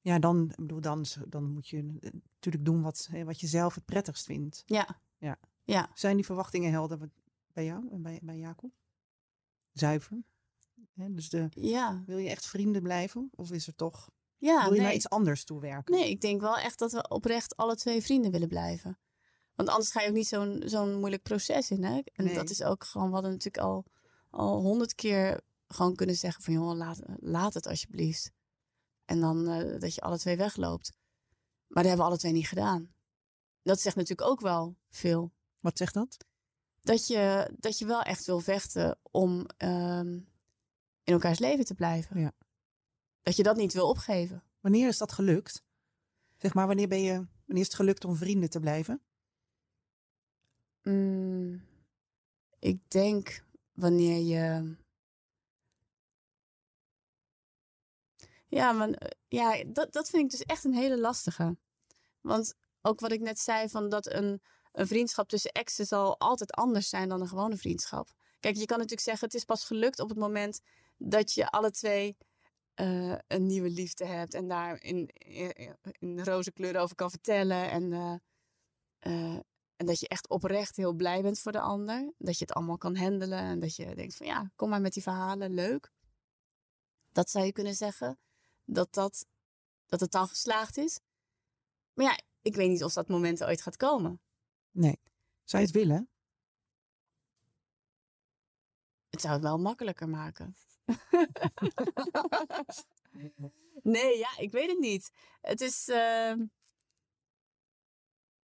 [0.00, 3.84] ja, dan, bedoel, dan, dan moet je eh, natuurlijk doen wat, wat je zelf het
[3.84, 4.62] prettigst vindt.
[4.66, 5.00] Ja.
[5.18, 5.38] Ja.
[5.64, 5.90] Ja.
[5.94, 7.10] Zijn die verwachtingen helder
[7.52, 8.70] bij jou en bij, bij Jacob?
[9.72, 10.22] Zuiver?
[11.00, 12.02] Hè, dus de, Ja.
[12.06, 13.30] wil je echt vrienden blijven?
[13.34, 15.94] Of is er toch, Ja, wil je naar iets anders toewerken?
[15.94, 18.98] Nee, ik denk wel echt dat we oprecht alle twee vrienden willen blijven.
[19.54, 21.84] Want anders ga je ook niet zo'n zo'n moeilijk proces in.
[21.84, 22.00] Hè?
[22.12, 22.34] En Nee.
[22.34, 23.84] dat is ook gewoon, we hadden natuurlijk al
[24.30, 26.52] al honderd keer gewoon kunnen zeggen van...
[26.54, 28.30] joh, laat, laat het alsjeblieft.
[29.04, 30.92] En dan eh, dat je alle twee wegloopt.
[31.66, 32.94] Maar dat hebben we alle twee niet gedaan.
[33.62, 35.32] Dat zegt natuurlijk ook wel veel.
[35.60, 36.16] Wat zegt dat?
[36.82, 40.18] dat je, dat je wel echt wil vechten om ehm,
[41.10, 42.20] in elkaars leven te blijven.
[42.20, 42.32] Ja.
[43.22, 44.42] Dat je dat niet wil opgeven.
[44.60, 45.62] Wanneer is dat gelukt?
[46.36, 49.02] Zeg maar, wanneer, ben je, wanneer is het gelukt om vrienden te blijven?
[50.82, 51.62] Mm,
[52.58, 54.76] ik denk wanneer je.
[58.46, 61.56] Ja, maar, ja dat, dat vind ik dus echt een hele lastige.
[62.20, 64.42] Want ook wat ik net zei, van dat een,
[64.72, 68.08] een vriendschap tussen exen zal altijd anders zijn dan een gewone vriendschap.
[68.40, 70.60] Kijk, je kan natuurlijk zeggen, het is pas gelukt op het moment
[71.02, 72.16] dat je alle twee
[72.80, 77.70] uh, een nieuwe liefde hebt en daar in, in, in roze kleuren over kan vertellen.
[77.70, 78.14] En, uh,
[79.00, 79.38] uh,
[79.76, 82.12] en dat je echt oprecht heel blij bent voor de ander.
[82.18, 84.92] Dat je het allemaal kan handelen en dat je denkt van ja, kom maar met
[84.92, 85.92] die verhalen, leuk.
[87.12, 88.18] Dat zou je kunnen zeggen,
[88.64, 89.26] dat, dat,
[89.86, 91.00] dat het dan geslaagd is.
[91.92, 94.20] Maar ja, ik weet niet of dat moment ooit gaat komen.
[94.70, 95.00] Nee.
[95.44, 96.08] Zou je het willen?
[99.08, 100.56] Het zou het wel makkelijker maken.
[103.83, 105.11] nee, ja, ik weet het niet.
[105.40, 105.88] Het is.
[105.88, 106.35] Uh...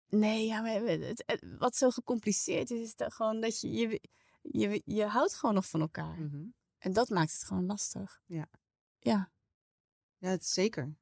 [0.07, 4.01] Nee, ja, maar het, het, wat zo gecompliceerd is, is dat gewoon dat je, je,
[4.41, 6.19] je, je houdt gewoon nog van elkaar.
[6.19, 6.53] Mm -hmm.
[6.77, 8.21] En dat maakt het gewoon lastig.
[8.25, 8.47] Ja.
[8.99, 9.31] Ja.
[10.17, 10.95] Ja, het zeker.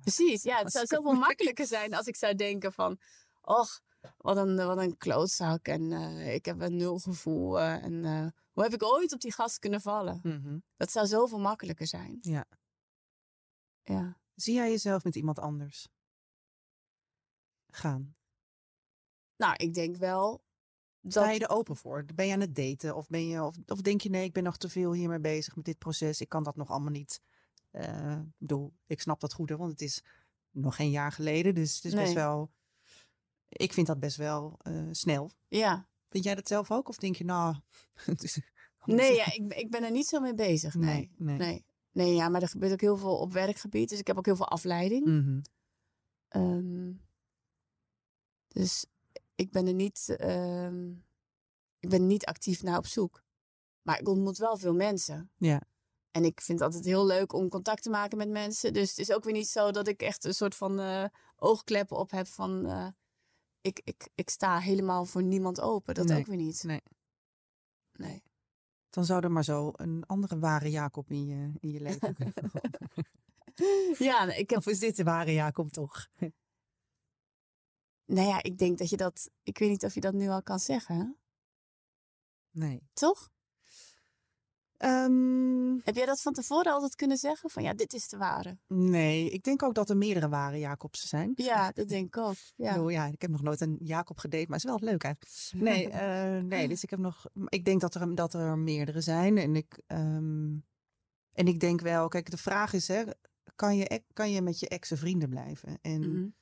[0.00, 0.58] Precies, ja.
[0.58, 3.00] Het zou zoveel makkelijker zijn als ik zou denken van...
[3.40, 3.80] Och,
[4.16, 7.58] wat een, wat een klootzak en uh, ik heb een nul gevoel.
[7.58, 10.20] Uh, en uh, hoe heb ik ooit op die gast kunnen vallen?
[10.22, 10.62] Mm -hmm.
[10.76, 12.18] Dat zou zoveel makkelijker zijn.
[12.20, 12.44] Ja.
[13.82, 14.18] Ja.
[14.34, 15.88] Zie jij jezelf met iemand anders
[17.66, 18.16] gaan?
[19.36, 20.44] Nou, ik denk wel.
[21.00, 21.12] Dat...
[21.12, 22.04] Sta je er open voor?
[22.14, 22.96] Ben je aan het daten?
[22.96, 25.56] Of, ben je, of, of denk je, nee, ik ben nog te veel hiermee bezig
[25.56, 26.20] met dit proces.
[26.20, 27.20] Ik kan dat nog allemaal niet.
[27.70, 30.02] Ik bedoel, ik snap dat goed, hè, want het is
[30.50, 31.54] nog geen jaar geleden.
[31.54, 32.02] Dus het is nee.
[32.02, 32.50] best wel.
[33.50, 35.30] Ik vind dat best wel uh, snel.
[35.48, 35.88] Ja.
[36.08, 36.88] Vind jij dat zelf ook?
[36.88, 37.54] Of denk je, nou.
[38.84, 40.74] nee, ja, ik, ik ben er niet zo mee bezig.
[40.74, 40.86] Nee.
[40.86, 41.36] Nee, nee.
[41.36, 41.64] nee.
[41.92, 43.88] nee ja, maar er gebeurt ook heel veel op werkgebied.
[43.88, 45.06] Dus ik heb ook heel veel afleiding.
[45.06, 45.42] Mm -hmm.
[46.42, 47.00] um,
[48.48, 48.86] dus
[49.34, 50.16] ik ben er niet.
[50.20, 51.04] Um,
[51.78, 53.22] ik ben niet actief naar op zoek.
[53.82, 55.30] Maar ik ontmoet wel veel mensen.
[55.36, 55.62] Ja.
[56.10, 58.72] En ik vind het altijd heel leuk om contact te maken met mensen.
[58.72, 61.04] Dus het is ook weer niet zo dat ik echt een soort van uh,
[61.36, 62.66] oogkleppen op heb van...
[62.66, 62.86] Uh,
[63.60, 65.94] ik, ik, ik sta helemaal voor niemand open.
[65.94, 66.62] Dat nee, ook weer niet.
[66.62, 66.82] Nee.
[67.92, 68.22] Nee.
[68.90, 72.16] Dan zou er maar zo een andere ware Jacob in je, in je leven
[74.06, 74.58] Ja, ik heb...
[74.58, 76.08] Of is dit de ware Jacob toch?
[78.14, 79.30] nou ja, ik denk dat je dat...
[79.42, 81.18] Ik weet niet of je dat nu al kan zeggen.
[82.50, 82.88] Nee.
[82.92, 83.30] Toch?
[84.84, 87.50] Um, Heb jij dat van tevoren altijd kunnen zeggen?
[87.50, 88.58] Van ja, dit is de ware.
[88.66, 91.32] Nee, ik denk ook dat er meerdere ware Jacobsen zijn.
[91.34, 92.34] Ja, dat denk ik ook.
[92.56, 92.88] Ja.
[92.88, 95.64] Ja, ik heb nog nooit een Jacob gedate, maar het is wel leuk eigenlijk.
[95.64, 97.26] Nee, uh, nee dus ik heb nog.
[97.48, 99.38] Ik denk dat er, dat er meerdere zijn.
[99.38, 100.64] En ik, um,
[101.32, 103.04] en ik denk wel, kijk, de vraag is: hè,
[103.54, 105.78] kan, je, kan je met je exen vrienden blijven?
[105.82, 106.00] En.
[106.00, 106.08] Mhm.
[106.08, 106.38] Mm -hmm.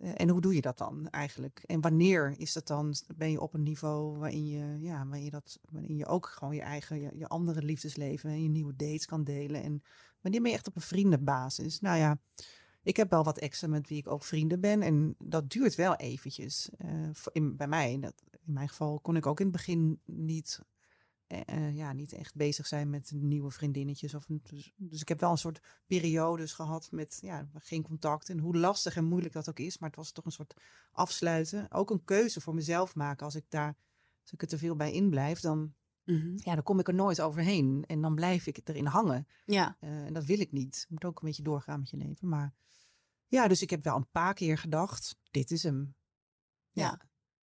[0.00, 1.62] En hoe doe je dat dan eigenlijk?
[1.66, 2.94] En wanneer is dat dan?
[3.16, 6.54] Ben je op een niveau waarin je, ja, waarin je, dat, waarin je ook gewoon
[6.54, 9.62] je eigen, je, andere liefdesleven en je nieuwe dates kan delen?
[9.62, 9.82] En
[10.20, 11.80] wanneer ben je echt op een vriendenbasis?
[11.80, 12.18] Nou ja,
[12.82, 14.82] ik heb wel wat exen met wie ik ook vrienden ben.
[14.82, 16.70] En dat duurt wel eventjes.
[16.84, 20.60] Uh, in, bij mij, dat, in mijn geval, kon ik ook in het begin niet,
[21.28, 24.14] uh, ja, niet echt bezig zijn met nieuwe vriendinnetjes.
[24.14, 28.28] Of, dus, dus ik heb wel een soort periodes gehad met ja, geen contact.
[28.28, 29.78] En hoe lastig en moeilijk dat ook is.
[29.78, 30.54] Maar het was toch een soort
[30.92, 31.72] afsluiten.
[31.72, 33.24] Ook een keuze voor mezelf maken.
[33.24, 33.76] Als ik daar,
[34.22, 35.58] als ik er te veel bij in blijf, dan,
[36.04, 36.34] mm -hmm.
[36.36, 37.84] ja, dan kom ik er nooit overheen.
[37.86, 39.26] En dan blijf ik erin hangen.
[39.44, 39.76] Ja.
[39.80, 40.76] Uh, en dat wil ik niet.
[40.88, 42.28] Je moet ook een beetje doorgaan met je leven.
[42.28, 42.54] Maar
[43.26, 45.94] ja, dus ik heb wel een paar keer gedacht, dit is hem.
[46.70, 46.82] Ja.
[46.82, 47.00] ja.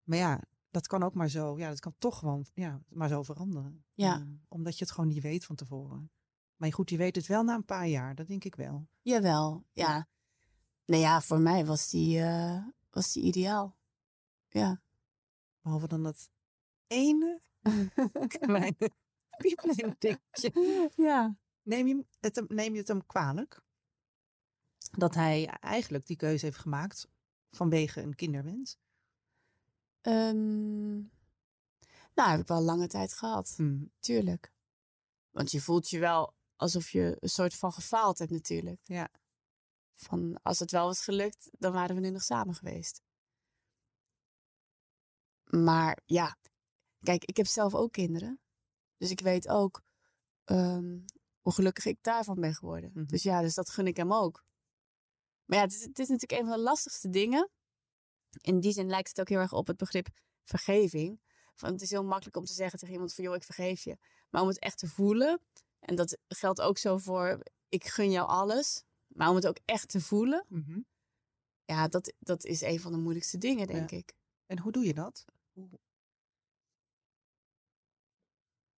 [0.03, 3.23] Maar ja, dat kan ook maar zo, ja, dat kan toch gewoon ja, maar zo
[3.23, 3.85] veranderen.
[3.95, 4.21] Ja.
[4.21, 6.11] Um, omdat je het gewoon niet weet van tevoren.
[6.57, 8.89] Maar goed, je weet het wel na een paar jaar, dat denk ik wel.
[9.03, 10.09] Jawel, ja.
[10.85, 13.77] Nou ja, voor mij was die, uh, was die ideaal.
[14.49, 14.83] Ja.
[15.61, 16.31] Behalve dan dat
[16.87, 17.43] ene
[18.39, 18.91] kleine
[19.37, 20.91] pieplein dingetje.
[20.97, 21.37] Ja.
[21.63, 23.63] Neem je, het, neem je het hem kwalijk?
[24.91, 27.09] Dat hij eigenlijk die keuze heeft gemaakt
[27.51, 28.79] vanwege een kinderwens?
[30.09, 31.11] Um,
[32.15, 33.55] nou, heb ik wel lange tijd gehad.
[33.57, 33.91] Mm.
[34.01, 34.53] Tuurlijk.
[35.31, 38.81] Want je voelt je wel alsof je een soort van gefaald hebt natuurlijk.
[38.85, 39.09] Ja.
[39.95, 43.03] Van als het wel was gelukt, dan waren we nu nog samen geweest.
[45.45, 46.37] Maar ja,
[47.01, 48.41] kijk, ik heb zelf ook kinderen.
[48.97, 49.83] Dus ik weet ook
[50.45, 51.05] um,
[51.41, 52.91] hoe gelukkig ik daarvan ben geworden.
[52.91, 53.07] Mm -hmm.
[53.07, 54.45] Dus ja, dus dat gun ik hem ook.
[55.45, 57.51] Maar ja, het is, het is natuurlijk een van de lastigste dingen
[58.41, 60.09] in die zin lijkt het ook heel erg op het begrip
[60.45, 61.21] vergeving.
[61.55, 63.99] Van, het is heel makkelijk om te zeggen tegen iemand van, joh, ik vergeef je.
[64.31, 65.41] Maar om het echt te voelen,
[65.81, 68.83] en dat geldt ook zo voor, ik gun jou alles.
[69.07, 70.81] Maar om het ook echt te voelen, Mhm.
[71.65, 74.13] ja, dat, dat is een van de moeilijkste dingen, denk ik.
[74.47, 75.25] En hoe doe je dat?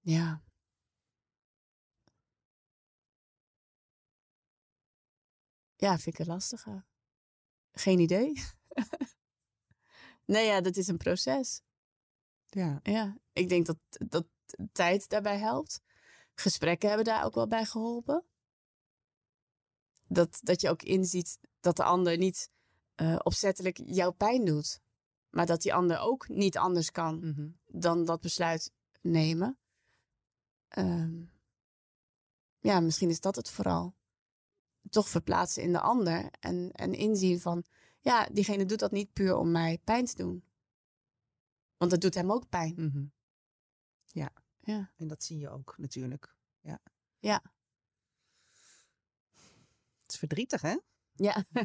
[0.01, 0.43] Ja.
[5.77, 6.87] Ja, vind ik het lastiger.
[7.73, 8.33] Geen idee.
[10.31, 11.63] nee, ja, dat is een proces.
[12.47, 12.81] Ja.
[12.83, 14.27] Ja, ik denk dat, dat
[14.73, 15.81] tijd daarbij helpt.
[16.35, 18.25] Gesprekken hebben daar ook wel bij geholpen.
[20.07, 22.51] Dat, dat je ook inziet dat de ander niet
[22.95, 24.81] eh, opzettelijk jouw pijn doet.
[25.31, 27.49] Maar dat die ander ook niet anders kan Mhm.
[27.67, 29.59] dan dat besluit nemen.
[30.69, 31.25] Ehm,
[32.59, 33.95] ja, misschien is dat het vooral.
[34.91, 37.65] Toch verplaatsen in de ander en, en inzien van,
[38.01, 40.45] ja, diegene doet dat niet puur om mij pijn te doen.
[41.77, 42.75] Want dat doet hem ook pijn.
[42.77, 43.05] Mhm.
[44.07, 44.33] Ja.
[44.61, 44.91] Ja.
[44.97, 46.35] En dat zie je ook natuurlijk.
[46.61, 46.79] Ja.
[47.19, 47.43] Ja.
[50.03, 50.77] Het is verdrietig, hè?
[51.15, 51.45] Ja.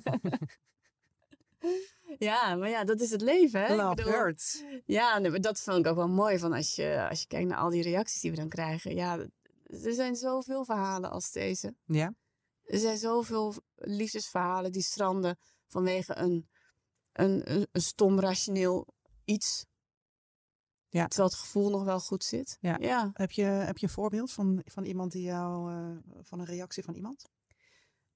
[2.30, 3.76] ja, maar ja, dat is het leven, hè?
[3.76, 4.64] Love bedoel, hurts.
[4.86, 7.50] Ja, nee, maar dat vond ik ook wel mooi van als je, als je kijkt
[7.50, 8.96] naar al die reacties die we dan krijgen.
[8.96, 9.28] Ja,
[9.84, 11.76] er zijn zoveel verhalen als deze.
[11.86, 12.14] Ja.
[12.66, 16.50] Er zijn zoveel liefdesverhalen die stranden vanwege een,
[17.14, 18.88] een, een, een stom rationeel
[19.26, 19.66] iets.
[20.90, 21.08] Ja.
[21.08, 22.58] Terwijl het gevoel nog wel goed zit.
[22.60, 22.78] Ja.
[22.80, 23.12] ja.
[23.14, 26.84] Heb je, heb je een voorbeeld van, van iemand die jou, eh, van een reactie
[26.84, 27.30] van iemand?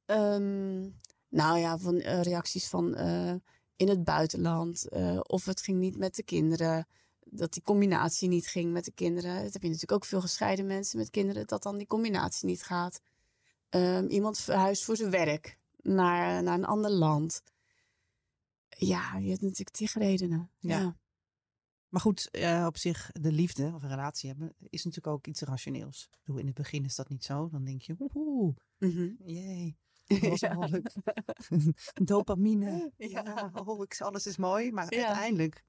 [0.06, 0.82] Ehm,
[1.30, 3.34] nou ja, van eh, reacties van eh,
[3.76, 4.88] in het buitenland.
[5.28, 6.88] of het ging niet met de kinderen.
[7.20, 9.44] Dat die combinatie niet ging met de kinderen.
[9.44, 11.48] Dat heb je natuurlijk ook veel gescheiden mensen met kinderen.
[11.48, 13.02] Dat dan die combinatie niet gaat.
[13.70, 17.42] Ehm, iemand verhuist voor zijn werk naar, naar een ander land.
[18.70, 20.52] Ja, je hebt natuurlijk tig redenen.
[20.58, 20.80] Ja.
[20.80, 20.98] Ja.
[21.90, 25.42] Maar goed, eh, op zich, de liefde of een relatie hebben is natuurlijk ook iets
[25.42, 26.10] rationeels.
[26.24, 27.50] Bedoel, in het begin is dat niet zo.
[27.50, 28.56] Dan denk je, woehoe,
[29.26, 29.78] jee,
[30.30, 30.58] was Ja.
[30.58, 30.94] wel leuk.
[32.10, 32.92] Dopamine.
[32.98, 33.08] Ja.
[33.24, 34.72] Ja, oh, ik, alles is mooi.
[34.72, 35.64] Maar uiteindelijk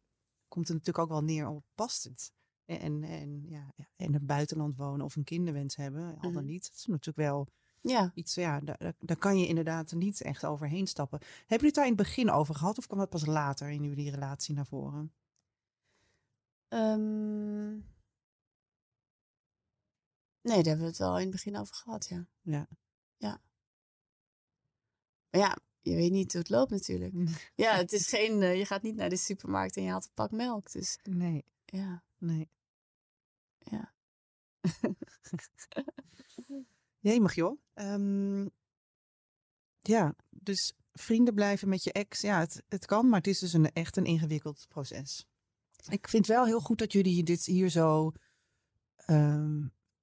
[0.48, 2.32] komt het natuurlijk ook wel neer op past het.
[2.64, 6.44] En, en, ja, ja, in het buitenland wonen of een kinderwens hebben, al dan Mhm.
[6.52, 6.62] niet.
[6.68, 7.48] Dat is natuurlijk wel
[7.80, 8.10] Ja.
[8.14, 11.18] iets, ja, daar, daar- kan je inderdaad niet echt overheen stappen.
[11.20, 13.82] Hebben jullie het daar in het begin over gehad of kwam dat pas later in
[13.82, 15.12] jullie relatie naar voren?
[16.68, 17.70] Ehm,
[20.40, 22.26] nee, daar hebben we het wel in het begin over gehad, ja.
[22.40, 22.66] Ja.
[23.16, 23.40] Ja.
[25.30, 27.14] Maar ja, je weet niet hoe het loopt natuurlijk.
[27.54, 30.14] Ja, het is geen, eh, je gaat niet naar de supermarkt en je haalt een
[30.14, 30.72] pak melk.
[30.72, 32.50] Dus Nee, ja, nee.
[33.58, 33.92] ja.
[37.00, 37.60] Jemig joh.
[37.74, 38.46] Ehm,
[39.80, 42.20] ja, dus vrienden blijven met je ex.
[42.20, 45.26] Ja, het, het kan, maar het is dus een, echt een ingewikkeld proces.
[45.88, 48.12] Ik vind wel heel goed dat jullie dit hier zo
[48.96, 49.62] ehm,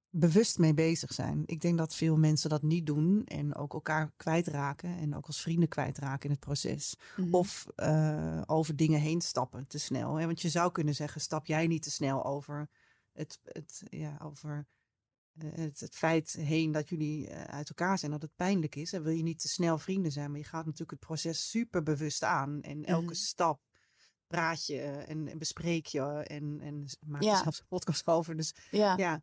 [0.09, 1.43] bewust mee bezig zijn.
[1.45, 4.97] Ik denk dat veel mensen dat niet doen en ook elkaar kwijtraken.
[4.97, 6.95] En ook als vrienden kwijtraken in het proces.
[7.17, 7.33] Mhm.
[7.33, 10.15] Of eh, over dingen heen stappen te snel.
[10.15, 10.25] Hè?
[10.25, 12.69] Want je zou kunnen zeggen, stap jij niet te snel over
[13.11, 14.67] het, het, ja, over
[15.45, 18.93] het, het feit heen dat jullie eh, uit elkaar zijn, dat het pijnlijk is.
[18.93, 21.83] En wil je niet te snel vrienden zijn, maar je gaat natuurlijk het proces super
[21.83, 22.61] bewust aan.
[22.61, 23.13] En elke Mhm.
[23.13, 23.61] stap
[24.27, 27.41] praat je en, en bespreek je en, en maak je Ja.
[27.41, 28.35] zelfs een podcast over.
[28.35, 28.97] Dus ja.
[28.97, 29.21] ja,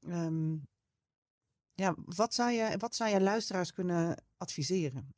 [0.00, 0.56] ehm,
[1.74, 5.14] ja wat, zou je, wat zou je luisteraars kunnen adviseren?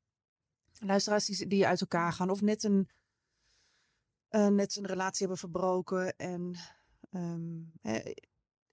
[0.79, 2.88] Luisteraars die, die uit elkaar gaan of net een,
[4.29, 6.16] eh, net een relatie hebben verbroken.
[6.16, 6.57] En
[7.11, 7.61] ehm,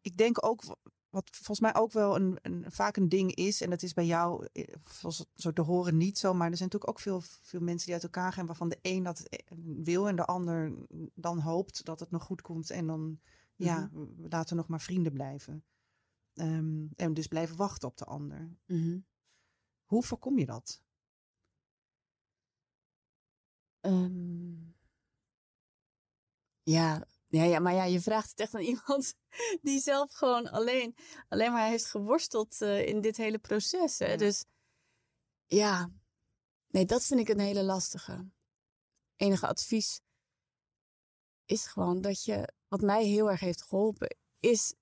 [0.02, 0.78] ik denk ook,
[1.16, 4.06] wat volgens mij ook wel een, een, vaak een ding is, en dat is bij
[4.06, 7.22] jou, eh, zoals het zo te horen, niet zo, maar er zijn natuurlijk ook veel,
[7.42, 10.74] veel mensen die uit elkaar gaan, waarvan de een dat eh, wil en de ander
[11.14, 12.70] dan hoopt dat het nog goed komt.
[12.70, 13.20] En dan,
[13.56, 15.64] ja, laten we nog maar vrienden blijven.
[16.34, 18.58] Ehm, en dus blijven wachten op de ander.
[18.66, 19.00] Mhm.
[19.86, 20.84] Hoe voorkom je dat?
[23.80, 24.54] Ehm,
[26.64, 29.14] ja, ja, ja, maar ja, je vraagt het echt aan iemand
[29.62, 30.96] die zelf gewoon alleen,
[31.28, 34.00] alleen maar heeft geworsteld eh, in dit hele proces.
[34.00, 34.12] Hè?
[34.12, 34.18] Ja.
[34.18, 34.46] Dus
[35.46, 35.90] ja,
[36.68, 38.30] nee, dat vind ik een hele lastige.
[39.16, 40.02] Enige advies
[41.46, 44.74] is gewoon dat je, wat mij heel erg heeft geholpen, is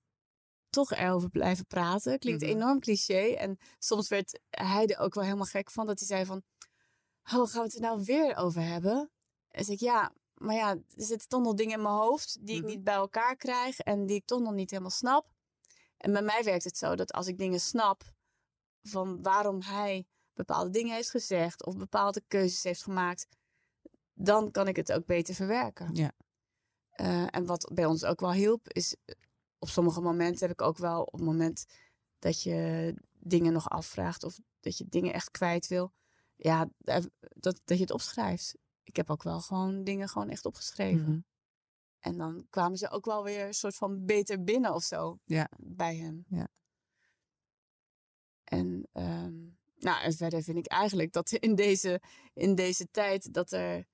[0.68, 2.18] toch erover blijven praten.
[2.18, 2.50] Klinkt Mhm.
[2.50, 3.34] enorm cliché.
[3.34, 6.42] En soms werd hij er ook wel helemaal gek van, dat hij zei van,
[7.22, 9.10] oh, gaan we het er nou weer over hebben?
[9.48, 12.56] En zei ik, ja, maar ja, er zitten toch nog dingen in mijn hoofd die
[12.56, 12.64] Mhm.
[12.64, 15.26] ik niet bij elkaar krijg en die ik toch nog niet helemaal snap.
[15.96, 18.02] En bij mij werkt het zo dat als ik dingen snap
[18.82, 23.26] van waarom hij bepaalde dingen heeft gezegd of bepaalde keuzes heeft gemaakt,
[24.12, 25.94] dan kan ik het ook beter verwerken.
[25.94, 26.12] Ja.
[26.90, 29.14] Eh, en wat bij ons ook wel hielp, is eh,
[29.58, 31.64] op sommige momenten heb ik ook wel op het moment
[32.18, 35.92] dat je dingen nog afvraagt of dat je dingen echt kwijt wil,
[36.36, 37.10] ja, dat,
[37.64, 38.54] dat je het opschrijft.
[38.84, 41.08] Ik heb ook wel gewoon dingen gewoon echt opgeschreven.
[41.08, 41.20] Mhm.
[41.98, 45.48] En dan kwamen ze ook wel weer een soort van beter binnen of zo Ja.
[45.58, 46.24] bij hem.
[46.28, 46.48] Ja.
[48.44, 49.34] En, ehm,
[49.76, 52.00] nou, en verder vind ik eigenlijk dat in deze,
[52.34, 53.86] in deze tijd dat er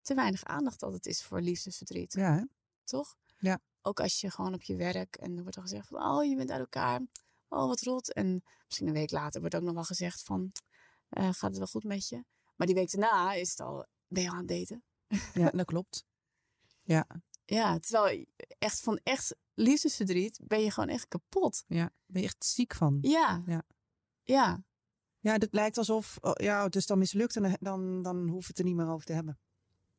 [0.00, 2.12] te weinig aandacht altijd is voor liefdesverdriet.
[2.12, 2.44] Ja, hè?
[2.84, 3.16] Toch?
[3.38, 3.60] Ja.
[3.82, 6.36] Ook als je gewoon op je werk en er wordt al gezegd van, oh, je
[6.36, 7.00] bent uit elkaar.
[7.48, 8.12] Oh, wat rot.
[8.12, 10.52] En misschien een week later wordt ook nog wel gezegd van,
[11.08, 12.24] eh, gaat het wel goed met je?
[12.56, 14.84] Maar die week daarna is het al, ben je al aan het daten?
[15.42, 16.04] ja, dat klopt.
[16.82, 17.06] Ja,
[17.44, 18.26] Ja, terwijl
[18.58, 21.64] echt van echt liefdesverdriet ben je gewoon echt kapot.
[21.66, 21.90] ja.
[22.06, 22.98] Ben je echt ziek van?
[23.00, 23.42] Ja.
[23.46, 23.62] Ja.
[24.22, 24.64] Ja.
[25.18, 28.48] Ja, het lijkt alsof, oh, ja, het is dan mislukt en dan- dan, hoef je
[28.48, 29.38] het er niet meer over te hebben.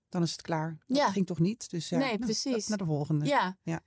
[0.09, 0.83] Dan is het klaar.
[0.85, 1.11] Dat Ja.
[1.11, 1.69] ging toch niet?
[1.69, 2.67] Dus ja, Nee, nou, precies.
[2.67, 3.25] Naar de volgende.
[3.25, 3.57] Ja.
[3.63, 3.83] Ja.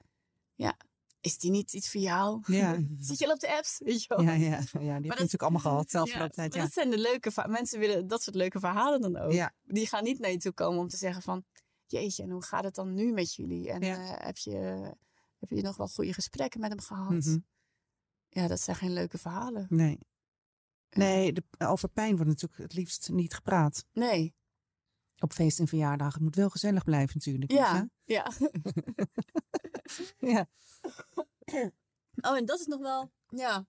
[0.54, 0.76] Ja.
[1.20, 2.40] Is die niet iets voor jou?
[2.46, 2.78] Ja.
[2.98, 3.78] Zit je al op de apps?
[3.85, 4.22] Weet je wel?
[4.24, 6.54] Ja, ja, ja, die heb je dat- natuurlijk allemaal gehad Ja, afgelopen tijd.
[6.54, 6.62] Ja.
[6.62, 9.33] dat zijn de leuke Mensen willen dat soort leuke verhalen dan ook.
[9.33, 9.54] Ja.
[9.62, 11.44] Die gaan niet naar je toe komen om te zeggen van...
[11.87, 13.70] Jeetje, en hoe gaat het dan nu met jullie?
[13.70, 14.56] En eh, heb, je,
[15.38, 17.11] heb je nog wel goede gesprekken met hem gehad?
[17.11, 17.38] Mhm.
[18.28, 19.66] Ja, dat zijn geen leuke verhalen.
[19.68, 19.98] Nee.
[20.90, 23.85] Nee, de, over pijn wordt natuurlijk het liefst niet gepraat.
[23.92, 24.35] Nee.
[25.20, 26.14] Op feest en verjaardagen.
[26.14, 27.52] Het moet wel gezellig blijven natuurlijk.
[27.52, 27.88] Ja.
[28.04, 28.33] Ja.
[30.33, 30.48] ja.
[32.20, 33.12] Oh, en dat is nog wel.
[33.28, 33.66] Ja.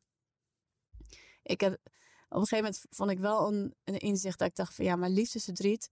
[1.43, 1.73] Ik heb.
[2.29, 4.95] Op een gegeven moment vond ik wel een, een inzicht dat ik dacht van ja,
[4.95, 5.91] maar liefdesverdriet,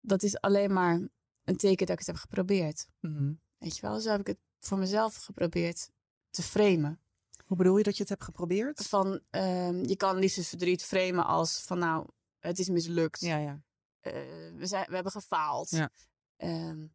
[0.00, 1.08] dat is alleen maar
[1.44, 2.88] een teken dat ik het heb geprobeerd.
[3.00, 3.32] Mhm.
[3.58, 5.90] Weet je wel, zo heb ik het voor mezelf geprobeerd
[6.30, 7.00] te framen.
[7.46, 8.86] Hoe bedoel je dat je het hebt geprobeerd?
[8.86, 13.20] Van, ehm, je kan liefdesverdriet framen als van nou, het is mislukt.
[13.20, 13.62] Ja, ja.
[14.02, 14.12] Eh,
[14.56, 15.70] we, zijn, we hebben gefaald.
[15.70, 15.90] Ja.
[16.36, 16.86] Ehm,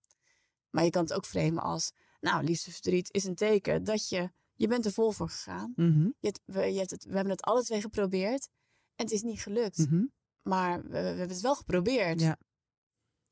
[0.70, 4.68] maar je kan het ook framen als, nou, liefdesverdriet is een teken dat je, je
[4.68, 5.74] bent er vol voor gegaan.
[5.76, 6.04] Mhm.
[6.04, 8.50] Je hebt, we, je hebt het, we hebben het alle twee geprobeerd
[8.96, 9.78] en het is niet gelukt.
[9.78, 10.06] Mhm.
[10.42, 12.22] Maar we, we hebben het wel geprobeerd.
[12.22, 12.38] Ja.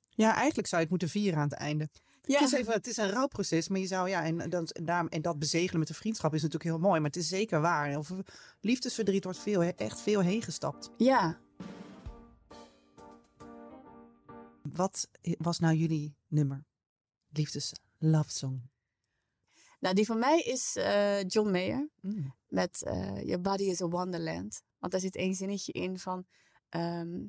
[0.09, 1.89] Ja, eigenlijk zou je het moeten vieren aan het einde.
[2.21, 2.39] Ja.
[2.39, 5.21] Het, is even, het is een rouwproces, maar je zou ja, en, dan, en, en
[5.21, 8.03] dat bezegelen met de vriendschap is natuurlijk heel mooi, maar het is zeker waar.
[8.61, 10.91] Liefdesverdriet wordt veel, echt veel heen gestapt.
[10.97, 11.43] ja.
[14.71, 16.65] Wat was nou jullie nummer?
[17.27, 18.69] Liefdes love song.
[19.79, 22.33] Nou, die van mij is eh, John Mayer Mm.
[22.47, 24.61] met eh, Your Body is a Wonderland.
[24.79, 26.25] Want daar zit één zinnetje in van...
[26.69, 27.25] ehm,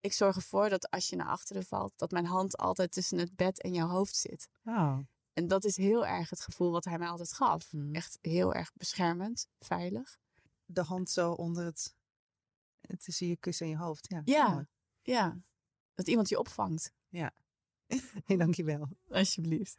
[0.00, 1.92] ik zorg ervoor dat als je naar achteren valt...
[1.96, 4.48] dat mijn hand altijd tussen het bed en jouw hoofd zit.
[4.64, 4.98] Oh.
[5.32, 7.72] En dat is heel erg het gevoel wat hij mij altijd gaf.
[7.72, 7.94] Mhm.
[7.94, 10.18] Echt heel erg beschermend, veilig.
[10.64, 11.94] De hand zo onder het,
[12.80, 14.06] het is je kussen in je hoofd.
[14.08, 14.66] Ja, Ja.
[15.02, 15.38] Ja,
[16.00, 16.92] dat iemand je opvangt.
[18.26, 18.88] Hey, dankjewel.
[19.10, 19.76] Alsjeblieft.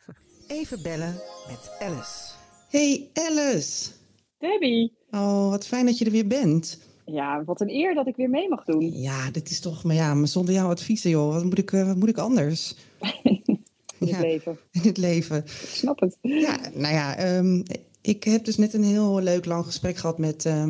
[0.48, 1.14] Even bellen
[1.48, 2.30] met Alice.
[2.70, 3.90] Hey Alice.
[4.38, 6.80] Debbie, Oh, wat fijn dat je er weer bent.
[7.06, 8.92] ja, wat een eer dat ik weer mee mag doen.
[9.02, 11.88] Ja, dit is toch, maar ja, maar zonder jouw adviezen joh, wat moet ik, eh,
[11.88, 12.76] wat moet ik anders
[13.24, 13.58] in
[14.00, 14.08] Ja.
[14.16, 14.58] het leven.
[14.72, 15.38] in het leven?
[15.38, 16.18] Ik snap het.
[16.22, 17.62] Ja, nou ja, ehm,
[18.02, 20.66] ik heb dus net een heel leuk lang gesprek gehad met eh,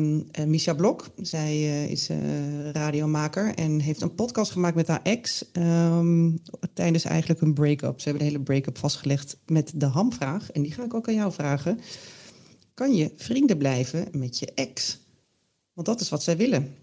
[0.46, 1.06] Misha Blok.
[1.16, 6.30] Zij eh, is eh, radiomaker en heeft een podcast gemaakt met haar ex ehm,
[6.74, 8.00] tijdens eigenlijk een break-up.
[8.00, 10.50] Ze hebben de hele break-up vastgelegd met de hamvraag.
[10.50, 11.78] En die ga ik ook aan jou vragen.
[12.74, 15.00] Kan je vrienden blijven met je ex?
[15.72, 16.74] Want dat is wat zij willen.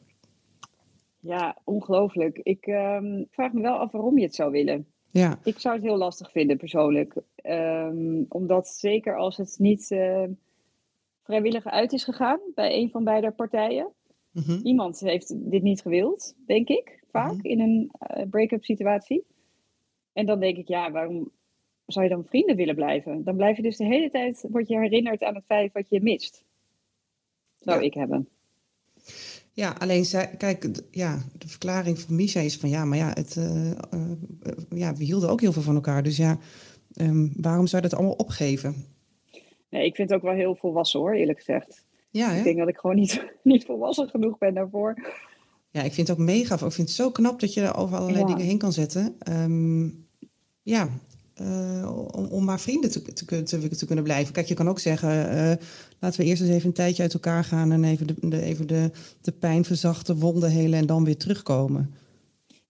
[1.20, 2.40] Ja, ongelooflijk.
[2.44, 4.88] Ik ehm, vraag me wel af waarom je het zou willen.
[5.12, 7.14] Ja, Ik zou het heel lastig vinden, persoonlijk.
[7.36, 10.24] Ehm, omdat zeker als het niet eh,
[11.24, 13.94] vrijwillig uit is gegaan bij een van beide partijen.
[14.32, 14.60] mhm.
[14.64, 17.46] Iemand heeft dit niet gewild, denk ik, vaak Mhm.
[17.46, 19.26] in een eh, break-up situatie.
[20.14, 21.32] En dan denk ik, ja, waarom
[21.86, 23.24] zou je dan vrienden willen blijven?
[23.24, 26.02] Dan blijf je dus de hele tijd, word je herinnerd aan het feit wat je
[26.02, 26.44] mist.
[27.60, 27.86] Zou Ja.
[27.86, 28.28] ik hebben.
[29.60, 33.38] Ja, alleen zij, kijk, ja, de verklaring van Misha is van ja, maar ja, het,
[33.38, 33.78] eh, eh,
[34.70, 36.04] ja, we hielden ook heel veel van elkaar.
[36.04, 36.38] Dus ja,
[36.94, 38.86] ehm, waarom zou je dat allemaal opgeven?
[39.70, 41.84] Nee, ik vind het ook wel heel volwassen hoor, eerlijk gezegd.
[42.12, 45.12] Ja, Ik denk dat ik gewoon niet, niet volwassen genoeg ben daarvoor.
[45.72, 46.54] ja, ik vind het ook mega.
[46.54, 48.26] Ik vind het zo knap dat je er over allerlei Ja.
[48.34, 49.16] dingen heen kan zetten.
[49.20, 49.88] Ehm,
[50.62, 50.90] ja,
[51.40, 54.34] eh, om, om maar vrienden te, te, te, te kunnen blijven.
[54.34, 55.66] Kijk, je kan ook zeggen, eh,
[56.00, 58.68] laten we eerst eens even een tijdje uit elkaar gaan en even de, de, even
[58.68, 61.94] de, de pijn verzachten, wonden helen en dan weer terugkomen.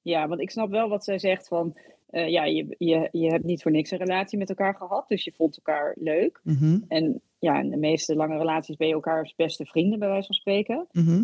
[0.01, 1.77] Ja, want ik snap wel wat zij zegt van,
[2.09, 5.23] eh, ja, je, je, je hebt niet voor niks een relatie met elkaar gehad, dus
[5.23, 6.39] je vond elkaar leuk.
[6.43, 10.25] Mhm, En ja, in de meeste lange relaties ben je elkaars beste vrienden, bij wijze
[10.25, 10.87] van spreken.
[10.91, 11.23] mhm.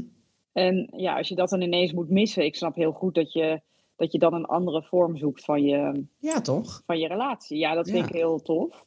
[0.51, 3.61] En ja, als je dat dan ineens moet missen, ik snap heel goed dat je
[3.95, 6.81] dat je dan een andere vorm zoekt van je, Ja, toch?
[6.85, 7.57] van je relatie.
[7.57, 8.05] Ja, dat vind Ja.
[8.07, 8.85] ik heel tof.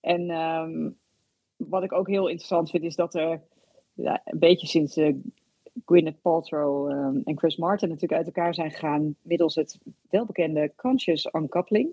[0.00, 0.90] En ehm,
[1.56, 3.40] wat ik ook heel interessant vind, is dat er
[3.94, 5.14] ja, een beetje sinds eh,
[5.84, 9.78] Gwyneth Paltrow ehm, en Chris Martin natuurlijk uit elkaar zijn gegaan middels het
[10.10, 11.88] welbekende conscious uncoupling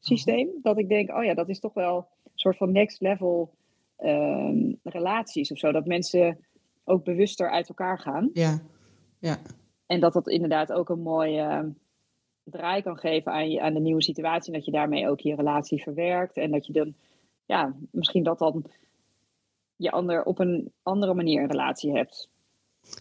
[0.00, 0.48] systeem.
[0.62, 3.50] Dat ik denk, oh ja, dat is toch wel een soort van next level
[3.96, 5.72] ehm, relaties of zo.
[5.72, 6.38] Dat mensen
[6.84, 8.30] ook bewuster uit elkaar gaan.
[8.32, 8.60] Ja.
[9.18, 9.38] Ja.
[9.86, 11.72] En dat dat inderdaad ook een mooie
[12.44, 14.52] draai kan geven aan, je, aan de nieuwe situatie.
[14.52, 16.36] En dat je daarmee ook je relatie verwerkt.
[16.36, 16.94] En dat je dan,
[17.46, 18.64] ja, misschien dat dan
[19.76, 22.28] je ander op een andere manier een relatie hebt.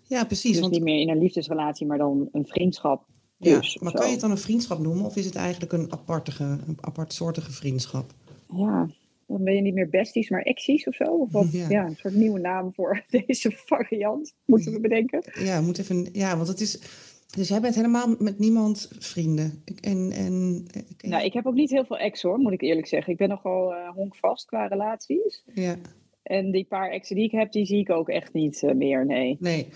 [0.03, 0.51] Ja, precies.
[0.51, 3.05] dus want, niet meer in een liefdesrelatie, maar dan een vriendschap.
[3.37, 3.97] ja, Dus, maar zo.
[3.97, 7.51] kan je het dan een vriendschap noemen of is het eigenlijk een apartige, een apartsoortige
[7.51, 8.11] vriendschap?
[8.55, 8.89] Ja,
[9.27, 11.03] dan ben je niet meer besties, maar exies of zo.
[11.03, 11.69] Of wat, Ja.
[11.69, 11.85] ja.
[11.85, 15.23] een soort nieuwe naam voor deze variant, moeten we bedenken.
[15.39, 16.79] Ja, moet even, ja, want het is.
[17.37, 19.61] Dus jij bent helemaal met niemand vrienden.
[19.65, 22.61] Ik- En, en, ik- Nou, ik heb ook niet heel veel ex hoor, moet ik
[22.61, 23.11] eerlijk zeggen.
[23.11, 25.43] Ik ben nogal eh honkvast qua relaties.
[25.53, 25.75] ja,
[26.23, 29.05] En die paar exen die ik heb, die zie ik ook echt niet eh, meer,
[29.05, 29.37] nee.
[29.39, 29.67] nee,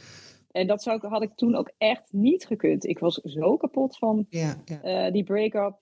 [0.51, 2.86] En dat zou ik, had ik toen ook echt niet gekund.
[2.86, 4.82] Ik was zo kapot van ja, ja.
[5.05, 5.76] eh, die break-up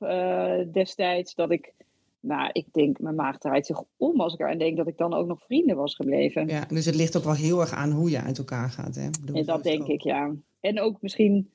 [0.74, 1.74] destijds, dat ik,
[2.20, 5.14] nou, ik denk, mijn maag draait zich om als ik eraan denk dat ik dan
[5.14, 6.48] ook nog vrienden was gebleven.
[6.48, 6.66] ja.
[6.68, 8.96] Dus het ligt ook wel heel erg aan hoe je uit elkaar gaat.
[8.96, 9.10] Hè?
[9.20, 9.88] Bedoel, en dat denk ook.
[9.88, 10.34] ik, ja.
[10.60, 11.50] En ook misschien,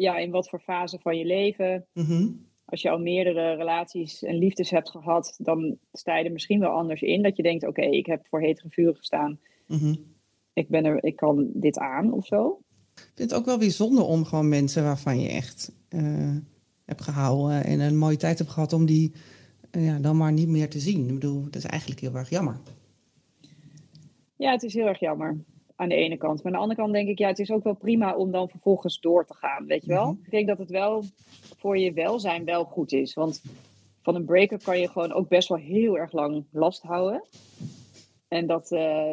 [0.00, 1.86] ja, in wat voor fase van je leven.
[1.92, 2.28] Mhm.
[2.64, 6.70] Als je al meerdere relaties en liefdes hebt gehad, dan sta je er misschien wel
[6.70, 7.22] anders in.
[7.22, 9.38] Dat je denkt, oké, ik heb voor hetere vuren gestaan.
[9.66, 9.94] Mhm.
[10.52, 12.60] Ik, ben er, ik kan dit aan of zo.
[12.94, 16.36] Ik vind het ook wel bijzonder om gewoon mensen waarvan je echt eh,
[16.84, 19.12] hebt gehouden en een mooie tijd hebt gehad, om die
[19.70, 21.08] eh, ja, dan maar niet meer te zien.
[21.08, 22.56] Ik bedoel, dat is eigenlijk heel erg jammer.
[24.36, 25.36] Ja, het is heel erg jammer.
[25.80, 26.42] Aan de ene kant.
[26.42, 28.48] Maar aan de andere kant denk ik, ja, het is ook wel prima om dan
[28.48, 29.66] vervolgens door te gaan.
[29.66, 30.12] Weet je wel?
[30.12, 30.24] Mhm.
[30.24, 31.04] Ik denk dat het wel
[31.56, 33.14] voor je welzijn wel goed is.
[33.14, 33.42] Want
[34.02, 37.22] van een break-up kan je gewoon ook best wel heel erg lang last houden.
[38.28, 39.12] En dat, eh,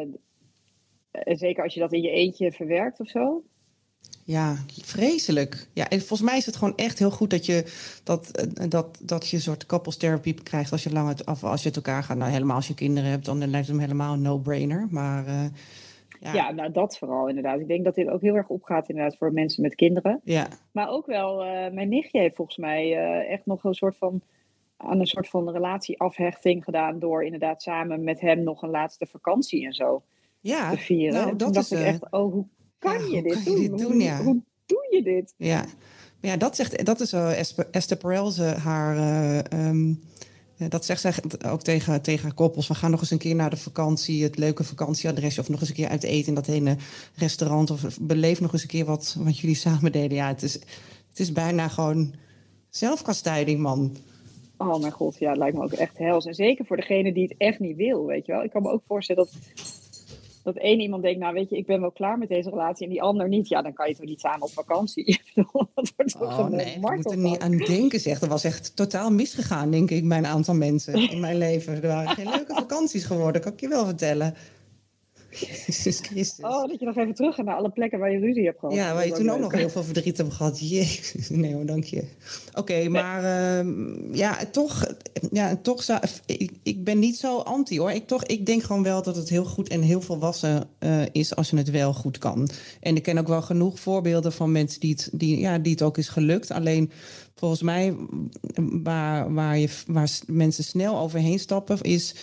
[1.24, 3.42] zeker als je dat in je eentje verwerkt of zo.
[4.24, 5.68] Ja, vreselijk.
[5.72, 7.64] Ja, en volgens mij is het gewoon echt heel goed dat je,
[8.04, 11.66] dat, eh, dat, dat je een soort koppelstherapie krijgt als je lang uit, als je
[11.66, 12.16] uit elkaar gaat.
[12.16, 14.86] Nou, helemaal als je kinderen hebt, dan lijkt het hem helemaal een no-brainer.
[14.90, 15.50] Maar
[16.20, 16.50] ja, Ja.
[16.50, 17.60] nou dat vooral inderdaad.
[17.60, 20.20] Ik denk dat dit ook heel erg opgaat inderdaad voor mensen met kinderen.
[20.24, 23.96] ja, Maar ook wel, eh, mijn nichtje heeft volgens mij eh, echt nog een soort
[23.96, 24.22] van
[24.76, 29.66] aan een soort van relatieafhechting gedaan door inderdaad samen met hem nog een laatste vakantie
[29.66, 30.02] en zo
[30.40, 31.14] ja, te vieren.
[31.14, 32.46] nou, en toen dat dacht is, ik eh, echt, oh hoe
[32.78, 33.76] kan ja, je hoe dit kan je doen?
[33.76, 34.22] dit doen, hoe, ja.
[34.22, 35.34] hoe doe je dit?
[35.36, 35.64] Ja,
[36.20, 37.28] maar ja, dat, zegt, dat is wel
[37.70, 39.94] Esther, Perel, ze, haar, eh, ehm, eh,
[40.68, 41.12] dat zegt zij
[41.46, 42.68] ook tegen, tegen koppels.
[42.68, 45.40] We gaan nog eens een keer naar de vakantie, het leuke vakantieadresje...
[45.40, 46.76] of nog eens een keer uit eten in dat ene
[47.14, 47.70] restaurant...
[47.70, 50.16] of beleef nog eens een keer wat, wat jullie samen deden.
[50.16, 50.52] Ja, het is,
[51.08, 52.14] het is bijna gewoon
[52.70, 53.96] zelfkastijding, man.
[54.56, 56.26] Oh mijn god, ja, het lijkt me ook echt hels.
[56.26, 58.42] En zeker voor degene die het echt niet wil, weet je wel.
[58.42, 59.34] Ik kan me ook voorstellen dat,
[60.42, 62.92] dat één iemand denkt, nou weet je, ik ben wel klaar met deze relatie en
[62.92, 63.48] die ander niet.
[63.48, 65.20] Ja, dan kan je toch niet samen op vakantie.
[65.34, 68.20] Dat wordt toch Oh een nee, ik moet er niet aan denken, zeg.
[68.20, 71.82] Er was echt totaal misgegaan, denk ik, bij een aantal mensen in mijn leven.
[71.82, 74.34] Er waren geen leuke vakanties geworden, kan ik je wel vertellen.
[75.66, 76.44] Jezus Christus.
[76.44, 78.74] Oh, dat je nog even terug gaat naar alle plekken waar je ruzie hebt gehad.
[78.74, 80.60] Ja, waar je toen ook nog heel veel verdriet hebt gehad.
[80.70, 82.04] Jezus, nee hoor, dank je.
[82.54, 84.94] Oké, maar ehm, ja, toch,
[85.30, 87.90] ja, toch zou, ik, ik ben niet zo anti hoor.
[87.90, 91.36] Ik, toch, ik denk gewoon wel dat het heel goed en heel volwassen eh, is
[91.36, 92.48] als je het wel goed kan.
[92.80, 95.82] En ik ken ook wel genoeg voorbeelden van mensen die het, die, ja, die het
[95.82, 96.50] ook is gelukt.
[96.50, 96.90] Alleen
[97.34, 97.96] volgens mij,
[98.82, 102.14] waar, waar, je, waar mensen snel overheen stappen, is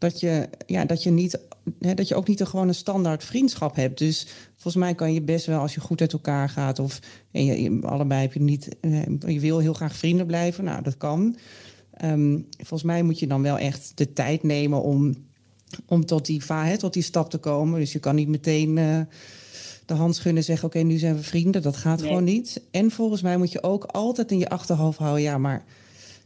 [0.00, 1.38] dat je, ja, dat je, niet,
[1.80, 3.98] hè, dat je ook niet een gewoon een standaard vriendschap hebt.
[3.98, 6.78] Dus volgens mij kan je best wel, als je goed uit elkaar gaat...
[6.78, 8.68] of en je, je- allebei heb je niet...
[8.80, 11.36] eh, je wil heel graag vrienden blijven, nou, dat kan.
[11.94, 15.14] Ehm, volgens mij moet je dan wel echt de tijd nemen om,
[15.86, 17.80] om tot, die, hè, tot die stap te komen.
[17.80, 18.78] Dus je kan niet meteen...
[18.78, 19.00] eh,
[19.86, 21.62] de hand schudden en zeggen: Oké, nu zijn we vrienden.
[21.62, 22.08] Dat gaat Nee.
[22.08, 22.62] gewoon niet.
[22.70, 25.64] En volgens mij moet je ook altijd in je achterhoofd houden: ja, maar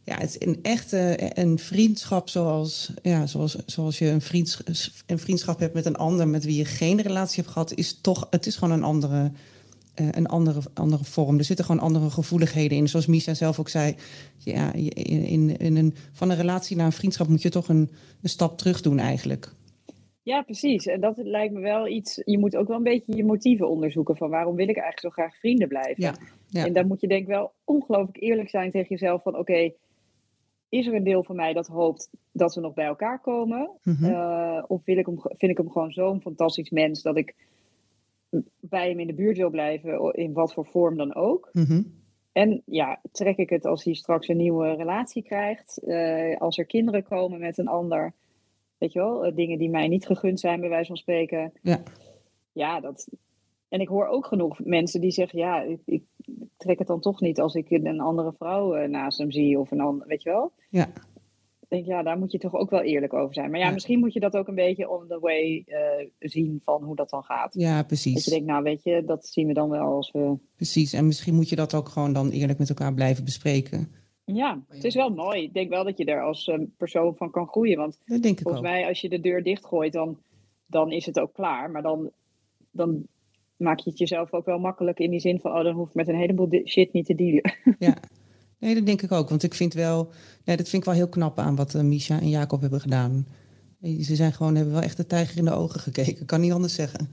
[0.04, 4.62] ja, het is een echte een vriendschap zoals, ja, zoals, zoals je een, vriends,
[5.06, 8.26] een vriendschap hebt met een ander met wie je geen relatie hebt gehad, is toch,
[8.30, 9.30] het is gewoon een andere,
[9.94, 11.38] eh, een andere, andere vorm.
[11.38, 12.88] Er zitten gewoon andere gevoeligheden in.
[12.88, 13.94] Zoals Misha zelf ook zei,
[14.38, 17.90] ja, in, in, een, van een relatie naar een vriendschap moet je toch een,
[18.22, 19.52] een stap terug doen eigenlijk.
[20.22, 20.86] Ja, precies.
[20.86, 22.22] En dat lijkt me wel iets.
[22.24, 25.22] Je moet ook wel een beetje je motieven onderzoeken van waarom wil ik eigenlijk zo
[25.22, 26.02] graag vrienden blijven.
[26.02, 26.14] Ja,
[26.48, 26.64] ja.
[26.64, 29.72] En dan moet je denk ik wel ongelooflijk eerlijk zijn tegen jezelf van oké,
[30.74, 33.70] is er een deel van mij dat hoopt dat we nog bij elkaar komen?
[33.82, 34.04] Mhm.
[34.04, 37.34] Eh, of wil ik hem, vind ik hem gewoon zo'n fantastisch mens dat ik
[38.60, 41.48] bij hem in de buurt wil blijven, in wat voor vorm dan ook?
[41.52, 41.82] Mhm.
[42.32, 46.64] En ja, trek ik het als hij straks een nieuwe relatie krijgt, eh, als er
[46.64, 48.12] kinderen komen met een ander,
[48.78, 51.52] weet je wel, eh, dingen die mij niet gegund zijn, bij wijze van spreken.
[51.62, 51.82] Ja.
[52.52, 53.08] Ja, dat.
[53.68, 56.02] En ik hoor ook genoeg mensen die zeggen, ja, ik, ik
[56.56, 59.70] trek het dan toch niet als ik een andere vrouw eh, naast hem zie of
[59.70, 60.52] een ander, weet je wel.
[60.70, 60.88] Ja.
[61.68, 63.50] Denk, ja, daar moet je toch ook wel eerlijk over zijn.
[63.50, 63.72] Maar ja, Ja.
[63.72, 67.10] misschien moet je dat ook een beetje on the way eh, zien van hoe dat
[67.10, 67.54] dan gaat.
[67.54, 68.24] Ja, Dat precies.
[68.24, 70.92] je denkt, nou weet je, dat zien we dan wel als we Precies.
[70.92, 73.92] En misschien moet je dat ook gewoon dan eerlijk met elkaar blijven bespreken.
[74.24, 75.42] Ja, het is wel mooi.
[75.42, 77.78] Ik denk wel dat je er als eh, persoon van kan groeien.
[77.78, 78.70] Want Dat denk ik volgens ook.
[78.70, 80.18] mij, als je de deur dichtgooit, dan,
[80.66, 81.70] dan is het ook klaar.
[81.70, 82.10] Maar dan,
[82.70, 83.06] dan
[83.56, 85.52] maak je het jezelf ook wel makkelijk in die zin van...
[85.52, 87.54] oh, dan hoef ik met een heleboel shit niet te dealen.
[87.78, 87.96] Ja.
[88.58, 89.28] Nee, dat denk ik ook.
[89.28, 90.10] Want ik vind wel,
[90.44, 93.26] nee, dat vind ik wel heel knap aan wat eh, Misha en Jacob hebben gedaan.
[93.80, 96.26] Ze zijn gewoon, hebben wel echt de tijger in de ogen gekeken.
[96.26, 97.08] Kan niet anders zeggen.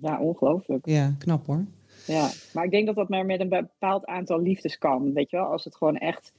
[0.00, 0.86] Ja, ongelooflijk.
[0.86, 1.64] Ja, knap hoor.
[2.06, 2.30] Ja.
[2.52, 5.12] Maar ik denk dat dat maar met een bepaald aantal liefdes kan.
[5.12, 6.32] Weet je wel, als het gewoon echt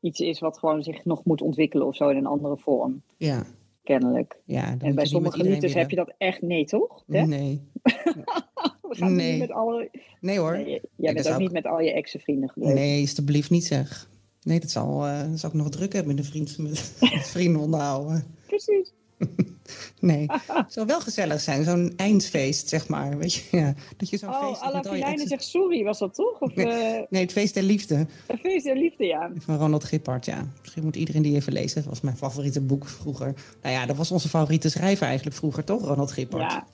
[0.00, 3.02] iets is wat gewoon zich nog moet ontwikkelen of zo in een andere vorm.
[3.16, 3.46] Ja,
[3.88, 4.40] Kennelijk.
[4.44, 4.76] ja.
[4.78, 7.04] En bij sommige liefdes heb je dat echt nee, toch?
[7.06, 7.26] Hè?
[7.26, 7.60] Nee.
[8.88, 9.30] We gaan Nee.
[9.30, 9.90] niet met alle...
[10.20, 10.56] Nee hoor.
[10.56, 12.74] Nee, jij bent ook niet met al je ex-vrienden geweest.
[12.74, 14.10] nee alstublieft niet zeg.
[14.42, 17.28] Nee, dat zal, eh, dat zal ik nog druk hebben met een vriend met, met
[17.28, 18.24] vrienden onderhouden.
[18.46, 18.92] Precies.
[20.00, 21.64] Nee, het zou wel gezellig zijn.
[21.64, 23.18] Zo'n eindfeest, zeg maar.
[23.18, 23.74] Weet je, ja.
[23.96, 25.28] Dat je zo'n Oh, feest hebt Alla met al je Filijnen exen.
[25.38, 26.40] zegt sorry, was dat toch?
[26.40, 26.66] Of Nee.
[26.66, 28.06] eh, Nee, het feest der liefde.
[28.26, 29.30] een feest der liefde, ja.
[29.38, 30.46] Van Ronald Gippard, ja.
[30.60, 31.80] Misschien moet iedereen die even lezen.
[31.80, 33.34] Dat was mijn favoriete boek vroeger.
[33.62, 35.82] Nou ja, dat was onze favoriete schrijver eigenlijk vroeger, toch?
[35.84, 36.52] Ronald Gippard.
[36.52, 36.66] Ja,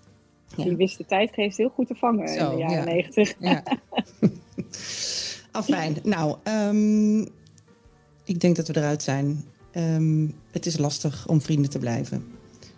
[0.57, 0.64] Ja.
[0.64, 2.84] die wist de tijdgeest heel goed te vangen Zo, in de jaren ja.
[2.84, 3.34] negentig.
[3.38, 3.62] Ja.
[5.53, 5.97] Afijn.
[6.03, 7.20] Nou, ehm,
[8.24, 9.45] ik denk dat we eruit zijn.
[9.72, 12.24] Ehm, het is lastig om vrienden te blijven.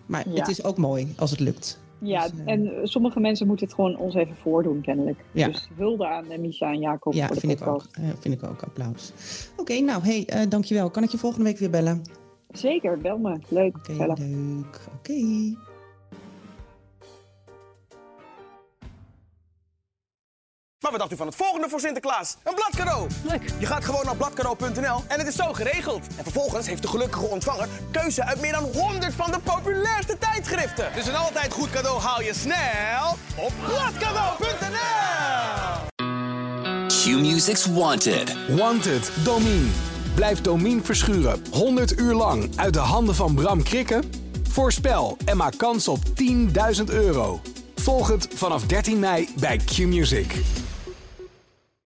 [0.07, 0.35] Maar Ja.
[0.35, 1.81] het is ook mooi als het lukt.
[1.99, 5.25] Ja, Dus, eh, en sommige mensen moeten het gewoon ons even voordoen, kennelijk.
[5.33, 5.47] Ja.
[5.47, 7.87] Dus hulde aan Misha en Jacob Ja, voor de vind ik, ook,
[8.19, 8.63] vind ik ook.
[8.63, 9.13] Applaus.
[9.57, 10.91] Oké, nou, hey, eh, dankjewel.
[10.91, 12.03] Kan ik je volgende week weer bellen?
[12.51, 13.39] Zeker, bel me.
[13.49, 14.81] Leuk, Oké, leuk.
[14.99, 15.55] Oké.
[20.87, 22.37] Maar wat dacht u van het volgende voor Sinterklaas?
[22.43, 23.07] Een bladcadeau!
[23.23, 23.43] Leuk.
[23.59, 26.07] Je gaat gewoon naar bladcadeau.nl en het is zo geregeld.
[26.17, 30.91] En vervolgens heeft de gelukkige ontvanger keuze uit meer dan 100 van de populairste tijdschriften.
[30.95, 34.87] Dus een altijd goed cadeau haal je snel op bladcadeau.nl.
[36.87, 38.37] Q-Music's Wanted.
[38.49, 39.71] Wanted, Domine.
[40.15, 44.05] Blijf Domine verschuren 100 uur lang uit de handen van Bram Krikken?
[44.49, 45.99] Voorspel en maak kans op
[46.79, 47.41] 10.000 euro.
[47.75, 50.35] Volg het vanaf 13 mei bij Q-Music.